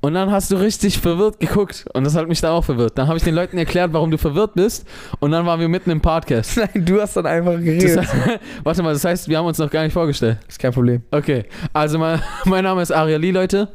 Und 0.00 0.14
dann 0.14 0.30
hast 0.30 0.52
du 0.52 0.56
richtig 0.56 1.00
verwirrt 1.00 1.40
geguckt 1.40 1.84
und 1.92 2.04
das 2.04 2.14
hat 2.14 2.28
mich 2.28 2.40
dann 2.40 2.52
auch 2.52 2.64
verwirrt. 2.64 2.96
Dann 2.96 3.08
habe 3.08 3.16
ich 3.18 3.24
den 3.24 3.34
Leuten 3.34 3.58
erklärt, 3.58 3.92
warum 3.92 4.12
du 4.12 4.18
verwirrt 4.18 4.54
bist 4.54 4.86
und 5.18 5.32
dann 5.32 5.44
waren 5.44 5.58
wir 5.58 5.68
mitten 5.68 5.90
im 5.90 6.00
Podcast. 6.00 6.56
Nein, 6.74 6.84
du 6.84 7.00
hast 7.00 7.16
dann 7.16 7.26
einfach 7.26 7.54
Das, 7.54 7.64
geredet. 7.64 8.06
warte 8.62 8.82
mal, 8.84 8.92
das 8.92 9.04
heißt, 9.04 9.28
wir 9.28 9.36
haben 9.38 9.46
uns 9.46 9.58
noch 9.58 9.70
gar 9.70 9.82
nicht 9.82 9.92
vorgestellt. 9.92 10.38
ist 10.46 10.60
kein 10.60 10.72
Problem. 10.72 11.02
Okay, 11.10 11.46
also 11.72 11.98
mein, 11.98 12.22
mein 12.44 12.62
Name 12.62 12.80
ist 12.80 12.92
Aria 12.92 13.16
Lee, 13.18 13.32
Leute. 13.32 13.68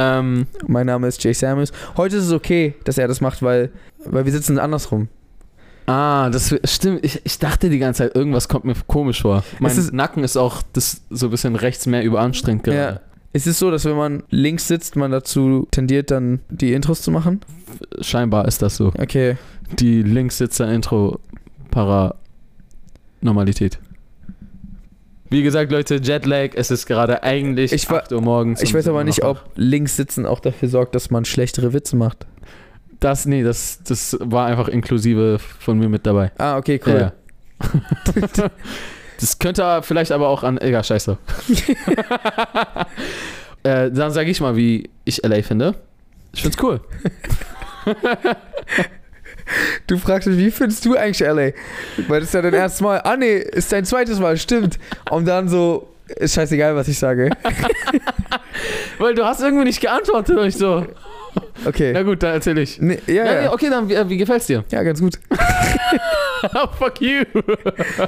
Ähm, 0.00 0.46
Mein 0.66 0.86
Name 0.86 1.08
ist 1.08 1.22
Jay 1.24 1.32
Samus. 1.34 1.72
Heute 1.96 2.16
ist 2.16 2.24
es 2.26 2.32
okay, 2.32 2.74
dass 2.84 2.96
er 2.98 3.08
das 3.08 3.20
macht, 3.20 3.42
weil, 3.42 3.70
weil 4.06 4.24
wir 4.24 4.32
sitzen 4.32 4.58
andersrum. 4.58 5.08
ah, 5.86 6.30
das 6.30 6.54
stimmt. 6.64 7.04
Ich, 7.04 7.20
ich 7.24 7.38
dachte 7.40 7.68
die 7.68 7.78
ganze 7.80 8.04
Zeit, 8.04 8.14
irgendwas 8.14 8.48
kommt 8.48 8.64
mir 8.64 8.74
komisch 8.86 9.20
vor. 9.22 9.42
Mein 9.58 9.76
ist- 9.76 9.92
Nacken 9.92 10.22
ist 10.22 10.36
auch 10.36 10.62
das 10.72 11.02
so 11.10 11.26
ein 11.26 11.30
bisschen 11.30 11.56
rechts 11.56 11.86
mehr 11.86 12.04
überanstrengt 12.04 12.62
gerade. 12.64 12.78
Ja. 12.78 13.00
Es 13.38 13.46
ist 13.46 13.60
so, 13.60 13.70
dass 13.70 13.84
wenn 13.84 13.94
man 13.96 14.24
links 14.30 14.66
sitzt, 14.66 14.96
man 14.96 15.12
dazu 15.12 15.68
tendiert, 15.70 16.10
dann 16.10 16.40
die 16.50 16.72
Intros 16.72 17.02
zu 17.02 17.12
machen. 17.12 17.40
Scheinbar 18.00 18.48
ist 18.48 18.62
das 18.62 18.76
so. 18.76 18.88
Okay. 18.98 19.36
Die 19.78 20.02
Linkssitzer-Intro 20.02 21.20
Paranormalität. 21.70 23.78
Wie 25.30 25.44
gesagt, 25.44 25.70
Leute, 25.70 26.00
Jetlag, 26.02 26.50
es 26.54 26.72
ist 26.72 26.86
gerade 26.86 27.22
eigentlich 27.22 27.72
Ich 27.72 27.88
wa- 27.88 27.98
8 27.98 28.10
Uhr 28.10 28.22
morgens. 28.22 28.60
Ich 28.60 28.74
weiß 28.74 28.88
aber 28.88 29.04
nicht, 29.04 29.22
ob 29.22 29.44
links 29.54 29.94
sitzen 29.94 30.26
auch 30.26 30.40
dafür 30.40 30.68
sorgt, 30.68 30.96
dass 30.96 31.10
man 31.10 31.24
schlechtere 31.24 31.72
Witze 31.72 31.94
macht. 31.94 32.26
Das, 32.98 33.24
nee, 33.24 33.44
das, 33.44 33.84
das 33.84 34.16
war 34.20 34.46
einfach 34.46 34.66
inklusive 34.66 35.38
von 35.38 35.78
mir 35.78 35.88
mit 35.88 36.06
dabei. 36.06 36.32
Ah, 36.38 36.56
okay, 36.56 36.80
cool. 36.84 37.12
Ja. 37.60 37.60
das 39.20 39.38
könnte 39.38 39.80
vielleicht 39.82 40.12
aber 40.12 40.28
auch 40.28 40.42
an. 40.42 40.58
Egal, 40.58 40.84
scheiße. 40.84 41.18
äh, 43.62 43.90
dann 43.90 44.10
sage 44.12 44.30
ich 44.30 44.40
mal, 44.40 44.56
wie 44.56 44.90
ich 45.04 45.22
LA 45.24 45.42
finde. 45.42 45.74
Ich 46.32 46.42
find's 46.42 46.56
cool. 46.62 46.80
Du 49.86 49.96
fragst 49.96 50.28
mich, 50.28 50.38
wie 50.38 50.50
findest 50.50 50.84
du 50.84 50.96
eigentlich 50.96 51.20
LA? 51.20 51.52
Weil 52.06 52.20
das 52.20 52.28
ist 52.28 52.34
ja 52.34 52.42
dein 52.42 52.54
erstes 52.54 52.80
Mal. 52.80 53.00
Ah, 53.04 53.16
nee, 53.16 53.36
ist 53.36 53.72
dein 53.72 53.84
zweites 53.84 54.18
Mal, 54.18 54.36
stimmt. 54.36 54.78
Und 55.10 55.26
dann 55.26 55.48
so, 55.48 55.88
ist 56.16 56.34
scheißegal, 56.34 56.74
was 56.76 56.88
ich 56.88 56.98
sage. 56.98 57.30
Weil 58.98 59.14
du 59.14 59.24
hast 59.24 59.40
irgendwie 59.40 59.64
nicht 59.64 59.80
geantwortet 59.80 60.36
und 60.36 60.46
ich 60.46 60.56
so. 60.56 60.86
Okay. 61.64 61.92
Na 61.92 62.02
gut, 62.02 62.22
dann 62.22 62.34
erzähl 62.34 62.58
ich. 62.58 62.80
Nee, 62.80 62.98
ja, 63.06 63.24
Ja, 63.24 63.42
ja, 63.42 63.52
okay, 63.52 63.68
dann 63.70 63.88
wie, 63.88 63.94
äh, 63.94 64.08
wie 64.08 64.16
gefällt's 64.16 64.46
dir? 64.46 64.64
ja, 64.70 64.82
ganz 64.82 65.00
gut. 65.00 65.18
oh, 66.54 66.66
fuck 66.78 67.00
you. 67.00 67.24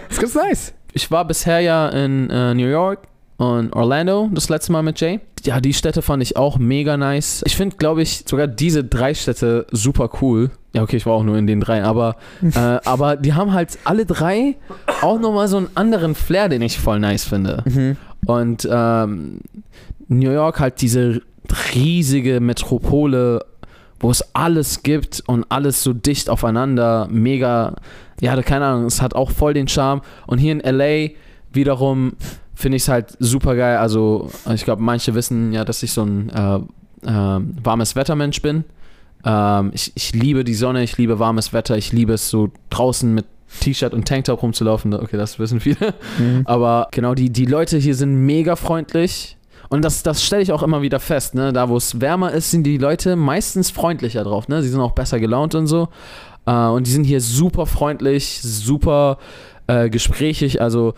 Ist 0.09 0.21
ganz 0.21 0.35
nice. 0.35 0.73
Ich 0.93 1.11
war 1.11 1.25
bisher 1.25 1.61
ja 1.61 1.89
in 1.89 2.31
äh, 2.31 2.55
New 2.55 2.67
York 2.67 3.01
und 3.37 3.73
Orlando 3.73 4.29
das 4.33 4.49
letzte 4.49 4.73
Mal 4.73 4.83
mit 4.83 5.01
Jay. 5.01 5.21
Ja, 5.45 5.61
die 5.61 5.73
Städte 5.73 6.03
fand 6.03 6.23
ich 6.23 6.37
auch 6.37 6.59
mega 6.59 6.97
nice. 6.97 7.43
Ich 7.47 7.57
finde, 7.57 7.77
glaube 7.77 8.03
ich, 8.03 8.25
sogar 8.27 8.47
diese 8.47 8.85
drei 8.85 9.15
Städte 9.15 9.67
super 9.71 10.11
cool. 10.21 10.51
Ja, 10.75 10.83
okay, 10.83 10.97
ich 10.97 11.07
war 11.07 11.15
auch 11.15 11.25
nur 11.25 11.39
in 11.39 11.47
den 11.47 11.61
drei, 11.61 11.83
aber, 11.83 12.17
äh, 12.43 12.59
aber 12.59 13.17
die 13.17 13.33
haben 13.33 13.53
halt 13.53 13.79
alle 13.85 14.05
drei 14.05 14.57
auch 15.01 15.19
nochmal 15.19 15.49
so 15.49 15.57
einen 15.57 15.71
anderen 15.75 16.15
Flair, 16.15 16.49
den 16.49 16.63
ich 16.63 16.79
voll 16.79 17.01
nice 17.01 17.25
finde. 17.25 17.63
Mhm. 17.65 17.97
Und 18.27 18.69
ähm, 18.71 19.41
New 20.09 20.31
York 20.31 20.61
halt 20.61 20.83
diese 20.83 21.23
riesige 21.75 22.41
Metropole, 22.41 23.45
wo 24.01 24.11
es 24.11 24.35
alles 24.35 24.83
gibt 24.83 25.23
und 25.27 25.45
alles 25.51 25.83
so 25.83 25.93
dicht 25.93 26.31
aufeinander, 26.31 27.07
mega, 27.11 27.77
ja, 28.21 28.41
keine 28.43 28.65
Ahnung, 28.67 28.87
es 28.87 29.01
hat 29.01 29.15
auch 29.15 29.31
voll 29.31 29.55
den 29.55 29.69
Charme. 29.69 30.01
Und 30.27 30.39
hier 30.39 30.53
in 30.53 30.61
LA 30.61 31.11
wiederum 31.53 32.15
finde 32.55 32.77
ich 32.77 32.83
es 32.83 32.89
halt 32.89 33.15
super 33.19 33.55
geil. 33.55 33.77
Also, 33.77 34.31
ich 34.53 34.65
glaube, 34.65 34.83
manche 34.83 35.15
wissen 35.15 35.53
ja, 35.53 35.65
dass 35.65 35.83
ich 35.83 35.93
so 35.93 36.03
ein 36.03 36.31
äh, 36.31 36.57
äh, 37.07 37.41
warmes 37.63 37.95
Wettermensch 37.95 38.41
bin. 38.43 38.65
Ähm, 39.25 39.71
ich, 39.75 39.93
ich 39.95 40.15
liebe 40.15 40.45
die 40.45 40.55
Sonne, 40.55 40.83
ich 40.83 40.97
liebe 40.97 41.19
warmes 41.19 41.53
Wetter, 41.53 41.77
ich 41.77 41.93
liebe 41.93 42.15
es 42.15 42.31
so 42.31 42.51
draußen 42.71 43.13
mit 43.13 43.27
T-Shirt 43.61 43.93
und 43.93 44.07
Tanktop 44.07 44.43
rumzulaufen. 44.43 44.95
Okay, 44.95 45.17
das 45.17 45.39
wissen 45.39 45.61
viele. 45.61 45.95
Mhm. 46.19 46.43
Aber 46.45 46.89
genau, 46.93 47.15
die, 47.15 47.31
die 47.31 47.47
Leute 47.47 47.77
hier 47.79 47.95
sind 47.95 48.25
mega 48.25 48.57
freundlich. 48.57 49.37
Und 49.71 49.85
das, 49.85 50.03
das 50.03 50.23
stelle 50.25 50.43
ich 50.43 50.53
auch 50.53 50.65
immer 50.65 50.83
wieder 50.83 50.99
fest, 50.99 51.35
ne? 51.35 51.53
Da, 51.53 51.69
wo 51.69 51.77
es 51.77 52.01
wärmer 52.01 52.33
ist, 52.33 52.51
sind 52.51 52.65
die 52.65 52.77
Leute 52.77 53.15
meistens 53.15 53.71
freundlicher 53.71 54.25
drauf, 54.25 54.49
ne? 54.49 54.63
Sie 54.63 54.69
sind 54.69 54.81
auch 54.81 54.93
besser 54.93 55.21
gelaunt 55.21 55.55
und 55.55 55.69
so. 55.69 55.89
Äh, 56.45 56.67
und 56.67 56.87
die 56.89 56.91
sind 56.91 57.05
hier 57.05 57.21
super 57.21 57.67
freundlich, 57.67 58.41
super 58.43 59.19
äh, 59.69 59.89
gesprächig. 59.89 60.61
Also, 60.61 60.95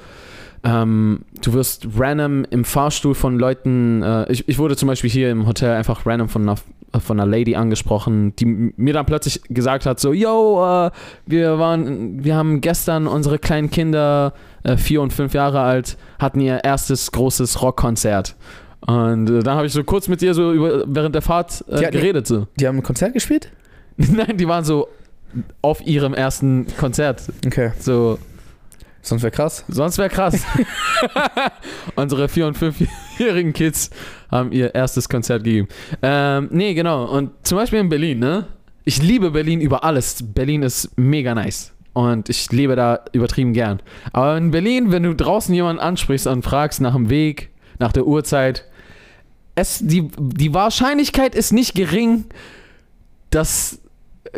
ähm, 0.64 1.20
du 1.42 1.52
wirst 1.52 1.86
random 1.98 2.46
im 2.48 2.64
Fahrstuhl 2.64 3.14
von 3.14 3.38
Leuten, 3.38 4.02
äh, 4.02 4.32
ich, 4.32 4.48
ich 4.48 4.58
wurde 4.58 4.74
zum 4.76 4.86
Beispiel 4.86 5.10
hier 5.10 5.30
im 5.30 5.46
Hotel 5.46 5.72
einfach 5.72 6.06
random 6.06 6.30
von 6.30 6.48
einer, 6.48 6.58
von 7.00 7.18
einer 7.18 7.30
Lady 7.30 7.54
angesprochen, 7.56 8.34
die 8.36 8.44
mir 8.46 8.92
dann 8.92 9.06
plötzlich 9.06 9.40
gesagt 9.48 9.86
hat, 9.86 9.98
so, 10.00 10.12
yo, 10.12 10.62
äh, 10.86 10.90
wir 11.26 11.58
waren, 11.58 12.22
wir 12.24 12.36
haben 12.36 12.60
gestern 12.60 13.06
unsere 13.06 13.38
kleinen 13.38 13.70
Kinder, 13.70 14.34
äh, 14.62 14.76
vier 14.76 15.00
und 15.02 15.12
fünf 15.12 15.32
Jahre 15.34 15.60
alt, 15.60 15.96
hatten 16.18 16.40
ihr 16.40 16.62
erstes 16.64 17.10
großes 17.12 17.62
Rockkonzert. 17.62 18.36
Und 18.86 19.30
äh, 19.30 19.42
dann 19.42 19.56
habe 19.56 19.66
ich 19.66 19.72
so 19.72 19.84
kurz 19.84 20.08
mit 20.08 20.20
ihr 20.22 20.34
so 20.34 20.52
über, 20.52 20.84
während 20.86 21.14
der 21.14 21.22
Fahrt 21.22 21.64
Die 21.68 21.72
äh, 21.72 21.76
hatten- 21.86 21.92
geredet. 21.92 22.26
So. 22.26 22.46
Die 22.58 22.66
haben 22.66 22.76
ein 22.78 22.82
Konzert 22.82 23.12
gespielt? 23.14 23.50
Nein, 23.96 24.36
die 24.36 24.48
waren 24.48 24.64
so 24.64 24.88
auf 25.62 25.80
ihrem 25.86 26.14
ersten 26.14 26.66
Konzert. 26.78 27.22
Okay. 27.46 27.72
So, 27.78 28.18
Sonst 29.02 29.22
wäre 29.22 29.32
krass. 29.32 29.64
Sonst 29.68 29.98
wäre 29.98 30.08
krass. 30.08 30.44
Unsere 31.96 32.26
4- 32.26 32.46
und 32.46 32.56
5-jährigen 32.56 33.52
Kids 33.52 33.90
haben 34.30 34.52
ihr 34.52 34.74
erstes 34.74 35.08
Konzert 35.08 35.42
gegeben. 35.42 35.68
Ähm, 36.02 36.48
nee, 36.52 36.72
genau. 36.74 37.04
Und 37.04 37.30
zum 37.42 37.58
Beispiel 37.58 37.80
in 37.80 37.88
Berlin, 37.88 38.20
ne? 38.20 38.46
Ich 38.84 39.02
liebe 39.02 39.30
Berlin 39.32 39.60
über 39.60 39.84
alles. 39.84 40.22
Berlin 40.22 40.62
ist 40.62 40.96
mega 40.96 41.34
nice. 41.34 41.72
Und 41.92 42.28
ich 42.28 42.50
lebe 42.52 42.74
da 42.74 43.04
übertrieben 43.12 43.52
gern. 43.52 43.80
Aber 44.12 44.36
in 44.36 44.50
Berlin, 44.50 44.92
wenn 44.92 45.02
du 45.02 45.14
draußen 45.14 45.54
jemanden 45.54 45.80
ansprichst 45.82 46.26
und 46.26 46.42
fragst 46.42 46.80
nach 46.80 46.94
dem 46.94 47.10
Weg, 47.10 47.50
nach 47.78 47.92
der 47.92 48.06
Uhrzeit, 48.06 48.64
es, 49.54 49.80
die, 49.82 50.08
die 50.18 50.54
Wahrscheinlichkeit 50.54 51.34
ist 51.34 51.52
nicht 51.52 51.74
gering, 51.74 52.24
dass, 53.30 53.80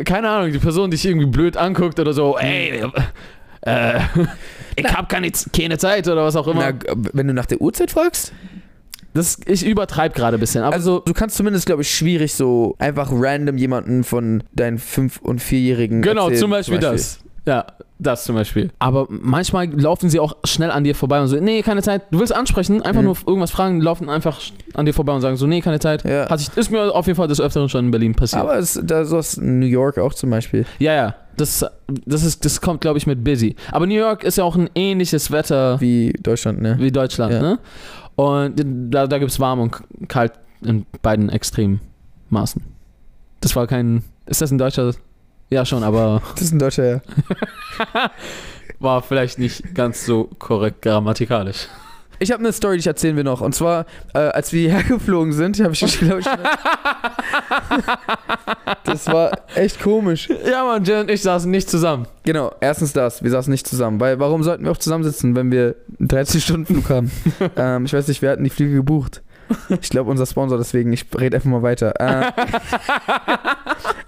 keine 0.03 0.29
Ahnung, 0.29 0.51
die 0.51 0.59
Person 0.59 0.91
dich 0.91 1.05
irgendwie 1.05 1.27
blöd 1.27 1.55
anguckt 1.55 1.99
oder 1.99 2.13
so, 2.13 2.37
ey, 2.37 2.83
äh, 3.65 3.99
ich 4.75 4.85
hab 4.85 5.09
keine, 5.09 5.31
keine 5.53 5.77
Zeit 5.77 6.07
oder 6.07 6.23
was 6.23 6.35
auch 6.35 6.47
immer. 6.47 6.71
Na, 6.71 6.79
wenn 7.13 7.27
du 7.27 7.33
nach 7.33 7.45
der 7.45 7.61
Uhrzeit 7.61 7.91
fragst? 7.91 8.33
das, 9.15 9.39
ich 9.45 9.65
übertreibe 9.65 10.13
gerade 10.13 10.37
ein 10.37 10.39
bisschen, 10.39 10.63
aber 10.63 10.75
Also, 10.75 10.99
du 10.99 11.13
kannst 11.13 11.37
zumindest, 11.37 11.65
glaube 11.65 11.81
ich, 11.81 11.89
schwierig 11.89 12.33
so 12.33 12.75
einfach 12.79 13.09
random 13.11 13.57
jemanden 13.57 14.03
von 14.03 14.43
deinen 14.53 14.77
5- 14.77 15.21
und 15.21 15.41
4-Jährigen. 15.41 16.01
Genau, 16.01 16.23
erzählen, 16.23 16.39
zum 16.41 16.51
Beispiel, 16.51 16.79
das. 16.79 17.19
Ja, 17.45 17.65
das 17.99 18.23
zum 18.23 18.35
Beispiel. 18.35 18.71
Aber 18.79 19.05
manchmal 19.09 19.67
laufen 19.69 20.09
sie 20.09 20.19
auch 20.19 20.35
schnell 20.45 20.71
an 20.71 20.83
dir 20.83 20.95
vorbei 20.95 21.21
und 21.21 21.27
so, 21.27 21.35
nee, 21.39 21.61
keine 21.61 21.81
Zeit. 21.83 22.01
Du 22.11 22.19
willst 22.19 22.33
ansprechen, 22.35 22.81
einfach 22.81 23.01
Mhm. 23.01 23.05
nur 23.07 23.17
irgendwas 23.27 23.51
fragen, 23.51 23.81
laufen 23.81 24.09
einfach 24.09 24.39
an 24.73 24.85
dir 24.87 24.93
vorbei 24.93 25.13
und 25.13 25.21
sagen 25.21 25.37
so, 25.37 25.45
nee, 25.45 25.61
keine 25.61 25.79
Zeit. 25.79 26.03
Ja. 26.03 26.27
Hat 26.29 26.39
sich, 26.39 26.49
ist 26.57 26.71
mir 26.71 26.93
auf 26.93 27.05
jeden 27.05 27.17
Fall 27.17 27.27
des 27.27 27.39
Öfteren 27.39 27.69
schon 27.69 27.85
in 27.85 27.91
Berlin 27.91 28.15
passiert. 28.15 28.41
Aber 28.41 28.57
es, 28.57 28.79
da 28.83 29.05
sowas 29.05 29.35
in 29.37 29.59
New 29.59 29.67
York 29.67 29.97
auch 29.99 30.13
zum 30.13 30.31
Beispiel. 30.31 30.65
ja, 30.79 30.93
ja, 30.93 31.15
das, 31.37 31.63
das, 32.05 32.23
ist, 32.23 32.43
das 32.45 32.61
kommt, 32.61 32.81
glaube 32.81 32.97
ich, 32.97 33.05
mit 33.05 33.23
Busy. 33.23 33.55
Aber 33.71 33.85
New 33.85 33.93
York 33.93 34.23
ist 34.23 34.37
ja 34.37 34.43
auch 34.43 34.55
ein 34.55 34.69
ähnliches 34.73 35.29
Wetter 35.31 35.79
Wie 35.79 36.13
Deutschland, 36.13 36.61
ne? 36.61 36.77
wie 36.79 36.91
Deutschland, 36.91 37.33
Ja. 37.33 37.41
ne? 37.41 37.59
Und 38.15 38.55
da, 38.91 39.05
da 39.07 39.17
gibt 39.19 39.29
es 39.31 39.39
warm 39.39 39.59
und 39.59 39.75
kalt 40.07 40.31
in 40.63 40.85
beiden 41.01 41.29
extremen 41.29 41.81
Maßen. 42.29 42.63
Das 43.41 43.55
war 43.55 43.67
kein. 43.67 44.03
Ist 44.25 44.41
das 44.41 44.51
ein 44.51 44.57
deutscher? 44.57 44.93
Ja, 45.49 45.65
schon, 45.65 45.83
aber 45.83 46.21
Das 46.33 46.43
ist 46.43 46.53
ein 46.53 46.59
Deutscher, 46.59 46.85
ja. 46.85 47.01
war 48.79 49.01
vielleicht 49.01 49.39
nicht 49.39 49.75
ganz 49.75 50.05
so 50.05 50.29
korrekt 50.39 50.81
grammatikalisch. 50.81 51.67
Ich 52.19 52.31
habe 52.31 52.39
eine 52.39 52.53
Story, 52.53 52.77
die 52.77 52.87
erzählen 52.87 53.15
wir 53.17 53.23
noch. 53.23 53.41
Und 53.41 53.53
zwar, 53.53 53.85
äh, 54.13 54.19
als 54.19 54.53
wir 54.53 54.61
hierher 54.61 54.83
geflogen 54.87 55.33
sind, 55.33 55.59
habe 55.59 55.73
ich, 55.73 55.99
glaube 55.99 56.21
ich, 56.21 56.25
das 58.85 59.07
war 59.07 59.31
echt 59.55 59.81
komisch. 59.81 60.29
Ja, 60.49 60.63
Mann, 60.63 60.83
Jen 60.85 61.01
und 61.01 61.11
ich 61.11 61.21
saßen 61.21 61.51
nicht 61.51 61.69
zusammen. 61.69 62.07
Genau, 62.23 62.53
erstens 62.61 62.93
das, 62.93 63.21
wir 63.21 63.31
saßen 63.31 63.51
nicht 63.51 63.67
zusammen. 63.67 63.99
Weil 63.99 64.19
warum 64.19 64.43
sollten 64.43 64.63
wir 64.63 64.71
auch 64.71 64.77
zusammensitzen, 64.77 65.35
wenn 65.35 65.51
wir 65.51 65.75
einen 65.99 66.07
30-Stunden-Flug 66.07 66.89
haben? 66.89 67.11
ähm, 67.57 67.85
ich 67.85 67.93
weiß 67.93 68.07
nicht, 68.07 68.21
wir 68.21 68.29
hatten 68.31 68.43
die 68.43 68.49
Flüge 68.49 68.75
gebucht. 68.75 69.21
Ich 69.81 69.89
glaube, 69.89 70.09
unser 70.11 70.25
Sponsor, 70.25 70.57
deswegen, 70.57 70.93
ich 70.93 71.05
rede 71.17 71.37
einfach 71.37 71.49
mal 71.49 71.61
weiter. 71.63 71.93
Äh, 71.99 72.31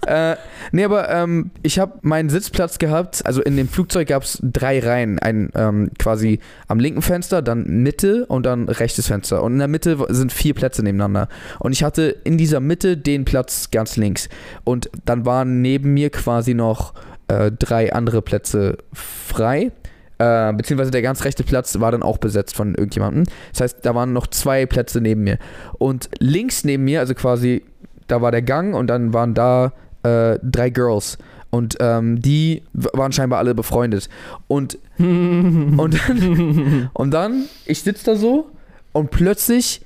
äh, 0.32 0.36
nee, 0.72 0.84
aber 0.84 1.10
ähm, 1.10 1.50
ich 1.62 1.78
habe 1.78 1.98
meinen 2.02 2.30
Sitzplatz 2.30 2.78
gehabt. 2.78 3.24
Also 3.24 3.42
in 3.42 3.56
dem 3.56 3.68
Flugzeug 3.68 4.08
gab 4.08 4.22
es 4.22 4.38
drei 4.42 4.80
Reihen. 4.80 5.18
Ein 5.18 5.50
ähm, 5.54 5.90
quasi 5.98 6.40
am 6.66 6.80
linken 6.80 7.02
Fenster, 7.02 7.42
dann 7.42 7.64
Mitte 7.64 8.26
und 8.26 8.46
dann 8.46 8.68
rechtes 8.68 9.08
Fenster. 9.08 9.42
Und 9.42 9.52
in 9.54 9.58
der 9.58 9.68
Mitte 9.68 9.98
sind 10.08 10.32
vier 10.32 10.54
Plätze 10.54 10.82
nebeneinander. 10.82 11.28
Und 11.58 11.72
ich 11.72 11.82
hatte 11.82 12.16
in 12.24 12.38
dieser 12.38 12.60
Mitte 12.60 12.96
den 12.96 13.24
Platz 13.24 13.70
ganz 13.70 13.96
links. 13.96 14.28
Und 14.64 14.90
dann 15.04 15.26
waren 15.26 15.62
neben 15.62 15.94
mir 15.94 16.10
quasi 16.10 16.54
noch 16.54 16.94
äh, 17.28 17.52
drei 17.52 17.92
andere 17.92 18.22
Plätze 18.22 18.78
frei. 18.92 19.72
Äh, 20.18 20.52
beziehungsweise 20.52 20.90
der 20.90 21.02
ganz 21.02 21.24
rechte 21.24 21.44
Platz 21.44 21.78
war 21.78 21.92
dann 21.92 22.02
auch 22.02 22.18
besetzt 22.18 22.56
von 22.56 22.74
irgendjemandem. 22.74 23.24
Das 23.52 23.60
heißt, 23.60 23.78
da 23.82 23.94
waren 23.94 24.12
noch 24.12 24.26
zwei 24.26 24.66
Plätze 24.66 25.00
neben 25.00 25.22
mir. 25.24 25.38
Und 25.78 26.10
links 26.18 26.64
neben 26.64 26.84
mir, 26.84 27.00
also 27.00 27.14
quasi, 27.14 27.62
da 28.08 28.20
war 28.20 28.32
der 28.32 28.42
Gang 28.42 28.74
und 28.74 28.88
dann 28.88 29.12
waren 29.12 29.34
da 29.34 29.72
äh, 30.02 30.38
drei 30.42 30.70
Girls. 30.70 31.18
Und 31.50 31.76
ähm, 31.80 32.20
die 32.20 32.62
waren 32.72 33.12
scheinbar 33.12 33.38
alle 33.38 33.54
befreundet. 33.54 34.08
Und, 34.48 34.78
und, 34.98 35.78
dann, 35.78 36.90
und 36.92 37.10
dann, 37.12 37.44
ich 37.64 37.82
sitze 37.82 38.04
da 38.04 38.16
so 38.16 38.50
und 38.92 39.10
plötzlich 39.10 39.82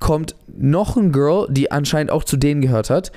kommt 0.00 0.34
noch 0.56 0.96
ein 0.96 1.12
Girl, 1.12 1.46
die 1.50 1.70
anscheinend 1.70 2.10
auch 2.10 2.24
zu 2.24 2.36
denen 2.36 2.62
gehört 2.62 2.90
hat 2.90 3.12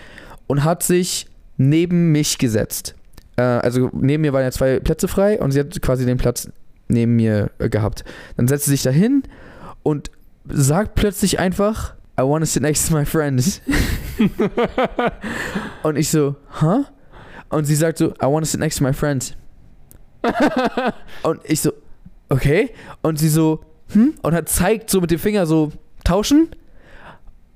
und 0.47 0.63
hat 0.63 0.83
sich 0.83 1.27
neben 1.57 2.11
mich 2.11 2.37
gesetzt. 2.37 2.95
Äh, 3.37 3.41
also 3.41 3.89
neben 3.93 4.21
mir 4.21 4.33
waren 4.33 4.43
ja 4.43 4.51
zwei 4.51 4.79
Plätze 4.79 5.07
frei 5.07 5.39
und 5.39 5.51
sie 5.51 5.59
hat 5.59 5.81
quasi 5.81 6.05
den 6.05 6.17
Platz 6.17 6.49
neben 6.87 7.15
mir 7.15 7.51
äh, 7.59 7.69
gehabt. 7.69 8.03
Dann 8.35 8.47
setzt 8.47 8.65
sie 8.65 8.71
sich 8.71 8.83
dahin 8.83 9.23
und 9.83 10.11
sagt 10.49 10.95
plötzlich 10.95 11.39
einfach, 11.39 11.95
I 12.19 12.23
want 12.23 12.43
to 12.43 12.47
sit 12.47 12.63
next 12.63 12.89
to 12.89 12.95
my 12.95 13.05
friends. 13.05 13.61
und 15.83 15.97
ich 15.97 16.09
so, 16.09 16.35
huh? 16.61 16.85
Und 17.49 17.65
sie 17.65 17.75
sagt 17.75 17.99
so, 17.99 18.09
I 18.21 18.25
want 18.25 18.45
to 18.45 18.49
sit 18.49 18.59
next 18.59 18.79
to 18.79 18.83
my 18.83 18.93
friends. 18.93 19.35
und 21.23 21.39
ich 21.43 21.61
so, 21.61 21.71
okay. 22.29 22.71
Und 23.01 23.19
sie 23.19 23.29
so, 23.29 23.61
hm? 23.93 24.15
Und 24.21 24.33
hat 24.33 24.49
zeigt 24.49 24.89
so 24.89 24.99
mit 24.99 25.11
dem 25.11 25.19
Finger 25.19 25.45
so, 25.45 25.71
tauschen. 26.03 26.49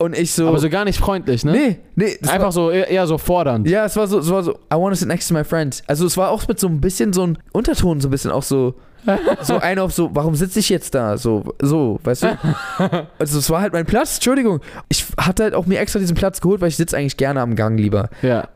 Und 0.02 0.18
ich 0.18 0.32
so, 0.34 0.48
Aber 0.48 0.58
so 0.58 0.68
gar 0.70 0.84
nicht 0.84 1.00
freundlich, 1.00 1.46
ne? 1.46 1.52
nee, 1.52 1.80
nee. 1.96 2.18
Einfach 2.28 2.52
so 2.52 2.72
eher, 2.72 2.88
eher 2.88 3.06
so 3.06 3.18
fordernd. 3.20 3.70
ja, 3.70 3.86
es 3.86 3.96
war 3.96 4.08
so, 4.08 4.18
es 4.20 4.30
war 4.32 4.42
so, 4.42 4.54
I 4.74 4.76
want 4.76 4.94
to 4.94 4.96
sit 4.96 5.08
next 5.08 5.28
to 5.28 5.34
my 5.36 5.44
friend. 5.44 5.84
Also 5.86 6.08
es 6.08 6.18
war 6.18 6.32
auch 6.32 6.48
mit 6.48 6.60
so 6.60 6.68
ein 6.68 6.82
bisschen 6.82 7.14
so 7.14 7.28
ein 7.28 7.38
Unterton, 7.52 8.02
so 8.02 8.08
ein 8.08 8.12
bisschen 8.12 8.32
auch 8.32 8.42
so, 8.42 8.74
so 9.42 9.58
einer 9.60 9.84
auf 9.84 9.94
so, 9.94 10.10
warum 10.14 10.36
sitze 10.36 10.60
ich 10.60 10.70
jetzt 10.70 10.96
da? 10.96 11.18
So, 11.18 11.54
so, 11.62 12.00
weißt 12.04 12.24
du? 12.24 12.38
Also 13.20 13.38
es 13.38 13.50
war 13.52 13.62
halt 13.62 13.74
mein 13.74 13.86
Platz, 13.86 14.16
Entschuldigung. 14.16 14.62
Ich 14.90 15.06
hatte 15.18 15.44
halt 15.44 15.54
auch 15.54 15.68
mir 15.68 15.80
extra 15.80 16.00
diesen 16.00 16.16
Platz 16.16 16.42
geholt, 16.42 16.62
weil 16.62 16.70
ich 16.70 16.78
sitze 16.78 16.98
eigentlich 16.98 17.18
gerne 17.18 17.42
am 17.42 17.56
Gang 17.56 17.80
lieber. 17.80 18.10
Ja. 18.24 18.48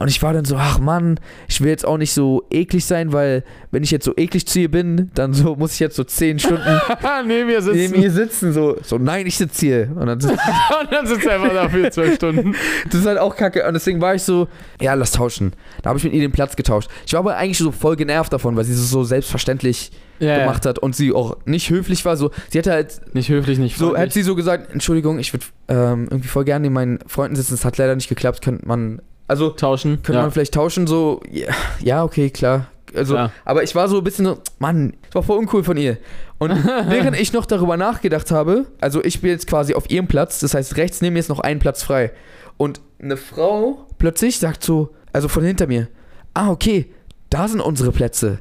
Und 0.00 0.08
ich 0.08 0.22
war 0.22 0.32
dann 0.32 0.46
so, 0.46 0.56
ach 0.56 0.78
Mann, 0.78 1.20
ich 1.46 1.60
will 1.60 1.68
jetzt 1.68 1.84
auch 1.86 1.98
nicht 1.98 2.12
so 2.14 2.42
eklig 2.50 2.86
sein, 2.86 3.12
weil 3.12 3.44
wenn 3.70 3.82
ich 3.82 3.90
jetzt 3.90 4.06
so 4.06 4.14
eklig 4.16 4.46
zu 4.46 4.58
ihr 4.58 4.70
bin, 4.70 5.10
dann 5.14 5.34
so 5.34 5.56
muss 5.56 5.74
ich 5.74 5.78
jetzt 5.80 5.94
so 5.94 6.04
zehn 6.04 6.38
Stunden 6.38 6.62
Neben 7.26 7.46
mir 7.48 7.60
sitzen. 7.60 7.76
neben 7.78 7.94
ihr 8.02 8.10
sitzen. 8.10 8.54
So, 8.54 8.78
so 8.82 8.96
nein, 8.96 9.26
ich 9.26 9.36
sitze 9.36 9.66
hier. 9.66 9.92
Und 9.94 10.06
dann 10.06 10.18
sitzt 10.18 10.32
und 10.80 10.90
dann 10.92 11.06
sitzt 11.06 11.26
er 11.26 11.34
einfach 11.34 11.52
da 11.52 11.68
für 11.68 11.90
zwölf 11.90 12.14
Stunden. 12.14 12.54
Das 12.90 13.00
ist 13.00 13.06
halt 13.06 13.18
auch 13.18 13.36
kacke. 13.36 13.66
Und 13.68 13.74
deswegen 13.74 14.00
war 14.00 14.14
ich 14.14 14.22
so, 14.22 14.48
ja, 14.80 14.94
lass 14.94 15.12
tauschen. 15.12 15.52
Da 15.82 15.90
habe 15.90 15.98
ich 15.98 16.04
mit 16.04 16.14
ihr 16.14 16.20
den 16.22 16.32
Platz 16.32 16.56
getauscht. 16.56 16.88
Ich 17.06 17.12
war 17.12 17.20
aber 17.20 17.36
eigentlich 17.36 17.58
so 17.58 17.70
voll 17.70 17.96
genervt 17.96 18.32
davon, 18.32 18.56
weil 18.56 18.64
sie 18.64 18.72
es 18.72 18.90
so 18.90 19.04
selbstverständlich 19.04 19.90
Ja, 20.18 20.38
gemacht 20.40 20.64
hat 20.64 20.78
und 20.78 20.96
sie 20.96 21.12
auch 21.12 21.36
nicht 21.44 21.68
höflich 21.68 22.04
war. 22.06 22.16
So, 22.16 22.30
sie 22.48 22.58
hatte 22.58 22.72
halt, 22.72 23.02
Nicht 23.14 23.28
höflich, 23.28 23.58
nicht 23.58 23.76
so 23.76 23.88
freundlich. 23.88 24.02
hat 24.02 24.12
sie 24.14 24.22
so 24.22 24.34
gesagt, 24.34 24.72
Entschuldigung, 24.72 25.18
ich 25.18 25.32
würde 25.34 25.44
ähm, 25.68 26.08
irgendwie 26.10 26.28
voll 26.28 26.44
gerne 26.44 26.62
neben 26.62 26.74
meinen 26.74 26.98
Freunden 27.06 27.36
sitzen. 27.36 27.52
Es 27.54 27.64
hat 27.66 27.76
leider 27.76 27.94
nicht 27.94 28.08
geklappt. 28.08 28.40
Könnte 28.42 28.66
man, 28.66 29.02
also 29.30 29.50
tauschen. 29.50 30.02
könnte 30.02 30.18
ja. 30.18 30.22
man 30.22 30.32
vielleicht 30.32 30.54
tauschen. 30.54 30.88
So, 30.88 31.20
ja, 31.30 31.46
ja, 31.80 32.02
okay, 32.02 32.30
klar. 32.30 32.66
Also, 32.94 33.14
Ja. 33.14 33.30
aber 33.44 33.62
ich 33.62 33.76
war 33.76 33.88
so 33.88 33.98
ein 33.98 34.04
bisschen 34.04 34.24
so, 34.24 34.38
Mann, 34.58 34.94
das 35.06 35.14
war 35.14 35.22
voll 35.22 35.38
uncool 35.38 35.62
von 35.62 35.76
ihr. 35.76 35.98
Und 36.38 36.50
während 36.88 37.18
ich 37.18 37.32
noch 37.32 37.46
darüber 37.46 37.76
nachgedacht 37.76 38.32
habe, 38.32 38.66
also 38.80 39.04
ich 39.04 39.20
bin 39.20 39.30
jetzt 39.30 39.46
quasi 39.46 39.74
auf 39.74 39.88
ihrem 39.88 40.08
Platz, 40.08 40.40
das 40.40 40.54
heißt 40.54 40.76
rechts 40.76 41.00
neben 41.00 41.12
mir 41.12 41.20
ist 41.20 41.28
noch 41.28 41.38
ein 41.38 41.60
Platz 41.60 41.84
frei. 41.84 42.10
Und 42.56 42.80
eine 43.00 43.16
Frau 43.16 43.86
plötzlich 43.98 44.38
sagt 44.38 44.64
so, 44.64 44.90
also 45.12 45.28
von 45.28 45.44
hinter 45.44 45.68
mir, 45.68 45.86
ah, 46.34 46.50
okay, 46.50 46.92
da 47.30 47.46
sind 47.48 47.60
unsere 47.60 47.92
Plätze. 47.92 48.40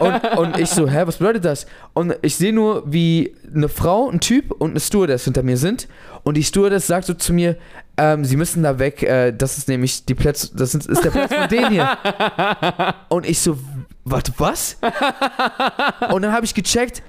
und, 0.00 0.38
und 0.38 0.58
ich 0.58 0.70
so, 0.70 0.88
hä, 0.88 1.02
was 1.06 1.16
bedeutet 1.16 1.44
das? 1.44 1.66
Und 1.94 2.14
ich 2.22 2.36
sehe 2.36 2.52
nur, 2.52 2.82
wie 2.86 3.34
eine 3.54 3.68
Frau, 3.68 4.10
ein 4.10 4.20
Typ 4.20 4.50
und 4.52 4.70
eine 4.72 4.80
Stewardess 4.80 5.24
hinter 5.24 5.42
mir 5.42 5.56
sind. 5.56 5.88
Und 6.22 6.36
die 6.36 6.44
Stewardess 6.44 6.86
sagt 6.86 7.06
so 7.06 7.14
zu 7.14 7.32
mir, 7.32 7.56
ähm, 7.96 8.24
sie 8.24 8.36
müssen 8.36 8.62
da 8.62 8.78
weg, 8.78 9.02
äh, 9.02 9.32
das 9.32 9.56
ist 9.58 9.68
nämlich 9.68 10.04
die 10.04 10.14
Plätze, 10.14 10.50
das 10.54 10.74
ist, 10.74 10.86
ist 10.86 11.04
der 11.04 11.10
Platz 11.10 11.32
von 11.34 11.48
denen 11.48 11.70
hier. 11.70 11.96
Und 13.08 13.26
ich 13.26 13.40
so, 13.40 13.56
warte, 14.04 14.32
was? 14.38 14.76
Und 16.12 16.22
dann 16.22 16.32
habe 16.32 16.44
ich 16.44 16.54
gecheckt, 16.54 17.02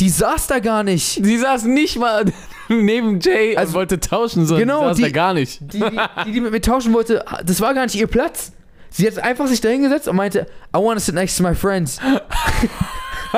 die 0.00 0.08
saß 0.08 0.48
da 0.48 0.58
gar 0.58 0.82
nicht. 0.82 1.24
Sie 1.24 1.38
saß 1.38 1.64
nicht 1.64 1.98
mal 1.98 2.24
neben 2.68 3.20
Jay 3.20 3.56
Also- 3.56 3.70
und 3.70 3.74
wollte 3.76 4.00
tauschen, 4.00 4.44
sondern 4.44 4.66
Genau, 4.68 4.80
sie 4.80 4.86
saß 4.88 4.96
die- 4.96 5.02
da 5.04 5.08
gar 5.10 5.34
nicht. 5.34 5.60
Die, 5.72 5.78
die, 5.80 6.00
die, 6.26 6.32
die 6.32 6.40
mit 6.40 6.50
mir 6.52 6.60
tauschen 6.60 6.92
wollte, 6.92 7.24
das 7.46 7.60
war 7.60 7.72
gar 7.74 7.84
nicht 7.84 7.94
ihr 7.94 8.08
Platz. 8.08 8.52
Sie 8.96 9.08
hat 9.08 9.18
einfach 9.18 9.48
sich 9.48 9.60
da 9.60 9.70
hingesetzt 9.70 10.06
und 10.06 10.14
meinte, 10.14 10.46
I 10.72 10.78
want 10.78 11.00
to 11.00 11.04
sit 11.04 11.16
next 11.16 11.36
to 11.36 11.42
my 11.42 11.52
friends. 11.52 11.98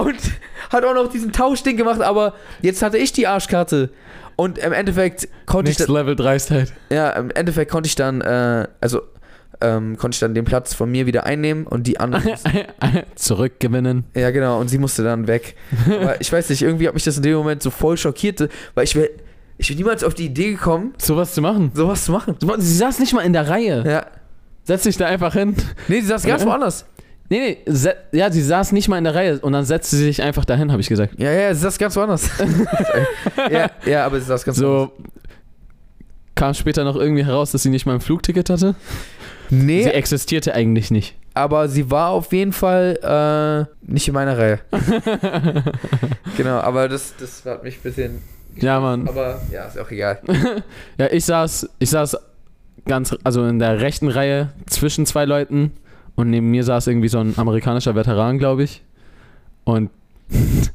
und 0.00 0.16
hat 0.70 0.84
auch 0.84 0.94
noch 0.94 1.08
diesen 1.10 1.32
Tauschding 1.32 1.76
gemacht, 1.76 2.00
aber 2.00 2.34
jetzt 2.62 2.82
hatte 2.82 2.98
ich 2.98 3.12
die 3.12 3.26
Arschkarte. 3.26 3.90
Und 4.36 4.58
im 4.58 4.72
Endeffekt 4.72 5.28
konnte 5.44 5.72
ich 5.72 5.78
Next 5.78 5.88
dann, 5.88 5.96
Level 5.96 6.14
Dreistheit. 6.14 6.72
ja, 6.90 7.10
im 7.10 7.32
Endeffekt 7.32 7.72
konnte 7.72 7.88
ich 7.88 7.96
dann, 7.96 8.20
äh, 8.20 8.68
also 8.80 9.02
ähm, 9.60 9.96
konnte 9.96 10.14
ich 10.14 10.20
dann 10.20 10.34
den 10.36 10.44
Platz 10.44 10.72
von 10.72 10.88
mir 10.88 11.06
wieder 11.06 11.24
einnehmen 11.24 11.66
und 11.66 11.88
die 11.88 11.98
andere, 11.98 12.36
Zurückgewinnen. 13.16 14.04
ja 14.14 14.30
genau, 14.30 14.60
und 14.60 14.68
sie 14.68 14.78
musste 14.78 15.02
dann 15.02 15.26
weg. 15.26 15.56
Ich 16.20 16.32
weiß 16.32 16.48
nicht, 16.50 16.62
irgendwie 16.62 16.86
hat 16.86 16.94
mich 16.94 17.02
das 17.02 17.16
in 17.16 17.24
dem 17.24 17.34
Moment 17.36 17.60
so 17.60 17.70
voll 17.70 17.96
schockiert, 17.96 18.48
weil 18.74 18.84
ich 18.84 18.94
wäre 18.94 19.10
ich 19.60 19.68
wär 19.68 19.76
niemals 19.76 20.02
auf 20.04 20.14
die 20.14 20.24
Idee 20.26 20.52
gekommen, 20.52 20.94
Sowas 20.98 21.34
zu 21.34 21.40
machen. 21.42 21.70
sowas 21.74 22.04
zu 22.04 22.12
machen. 22.12 22.34
Sie 22.58 22.74
saß 22.76 22.98
nicht 22.98 23.12
mal 23.12 23.20
in 23.22 23.32
der 23.32 23.48
Reihe. 23.48 23.84
Ja. 23.86 24.06
Setz 24.64 24.82
dich 24.84 24.96
da 24.96 25.06
einfach 25.06 25.32
hin. 25.34 25.54
Nee, 25.88 26.00
sie 26.00 26.06
saß 26.06 26.22
ganz 26.24 26.42
Ja. 26.42 26.48
woanders. 26.48 26.84
Nee, 27.28 27.38
nee, 27.64 27.72
se- 27.72 27.94
ja, 28.12 28.30
sie 28.30 28.42
saß 28.42 28.72
nicht 28.72 28.88
mal 28.88 28.98
in 28.98 29.04
der 29.04 29.14
Reihe 29.14 29.38
und 29.38 29.52
dann 29.52 29.64
setzte 29.64 29.94
sie 29.96 30.04
sich 30.04 30.22
einfach 30.22 30.44
dahin, 30.44 30.72
habe 30.72 30.80
ich 30.80 30.88
gesagt. 30.88 31.14
Ja, 31.18 31.30
ja, 31.30 31.54
sie 31.54 31.60
saß 31.60 31.78
ganz 31.78 31.94
woanders. 31.96 32.28
ja, 33.50 33.70
ja, 33.86 34.04
aber 34.06 34.18
sie 34.18 34.26
saß 34.26 34.44
ganz 34.44 34.60
woanders. 34.60 34.90
So 34.96 35.04
kam 36.34 36.54
später 36.54 36.84
noch 36.84 36.96
irgendwie 36.96 37.24
heraus, 37.24 37.52
dass 37.52 37.62
sie 37.62 37.68
nicht 37.70 37.86
mal 37.86 37.94
ein 37.94 38.00
Flugticket 38.00 38.48
hatte. 38.50 38.74
Nee, 39.50 39.82
Sie 39.84 39.90
existierte 39.90 40.54
eigentlich 40.54 40.90
nicht. 40.90 41.16
aber 41.34 41.68
sie 41.68 41.90
war 41.90 42.10
auf 42.10 42.32
jeden 42.32 42.52
Fall 42.52 42.98
äh, 43.82 43.92
nicht 43.92 44.08
in 44.08 44.14
meiner 44.14 44.38
Reihe. 44.38 44.60
genau, 46.36 46.58
aber 46.60 46.88
das, 46.88 47.14
das 47.18 47.44
hat 47.44 47.62
mich 47.64 47.76
ein 47.76 47.82
bisschen. 47.82 48.22
Ja, 48.56 48.80
Mann. 48.80 49.08
Aber 49.08 49.40
ja, 49.52 49.64
ist 49.64 49.78
auch 49.78 49.90
egal. 49.90 50.20
Ja, 50.98 51.06
ich 51.10 51.24
saß, 51.24 51.68
ich 51.78 51.90
saß 51.90 52.16
ganz, 52.86 53.16
also 53.24 53.44
in 53.46 53.58
der 53.58 53.80
rechten 53.80 54.08
Reihe 54.08 54.52
zwischen 54.66 55.06
zwei 55.06 55.24
Leuten 55.24 55.72
und 56.14 56.30
neben 56.30 56.50
mir 56.50 56.64
saß 56.64 56.86
irgendwie 56.88 57.08
so 57.08 57.18
ein 57.18 57.34
amerikanischer 57.36 57.94
Veteran, 57.94 58.38
glaube 58.38 58.64
ich. 58.64 58.82
Und 59.64 59.90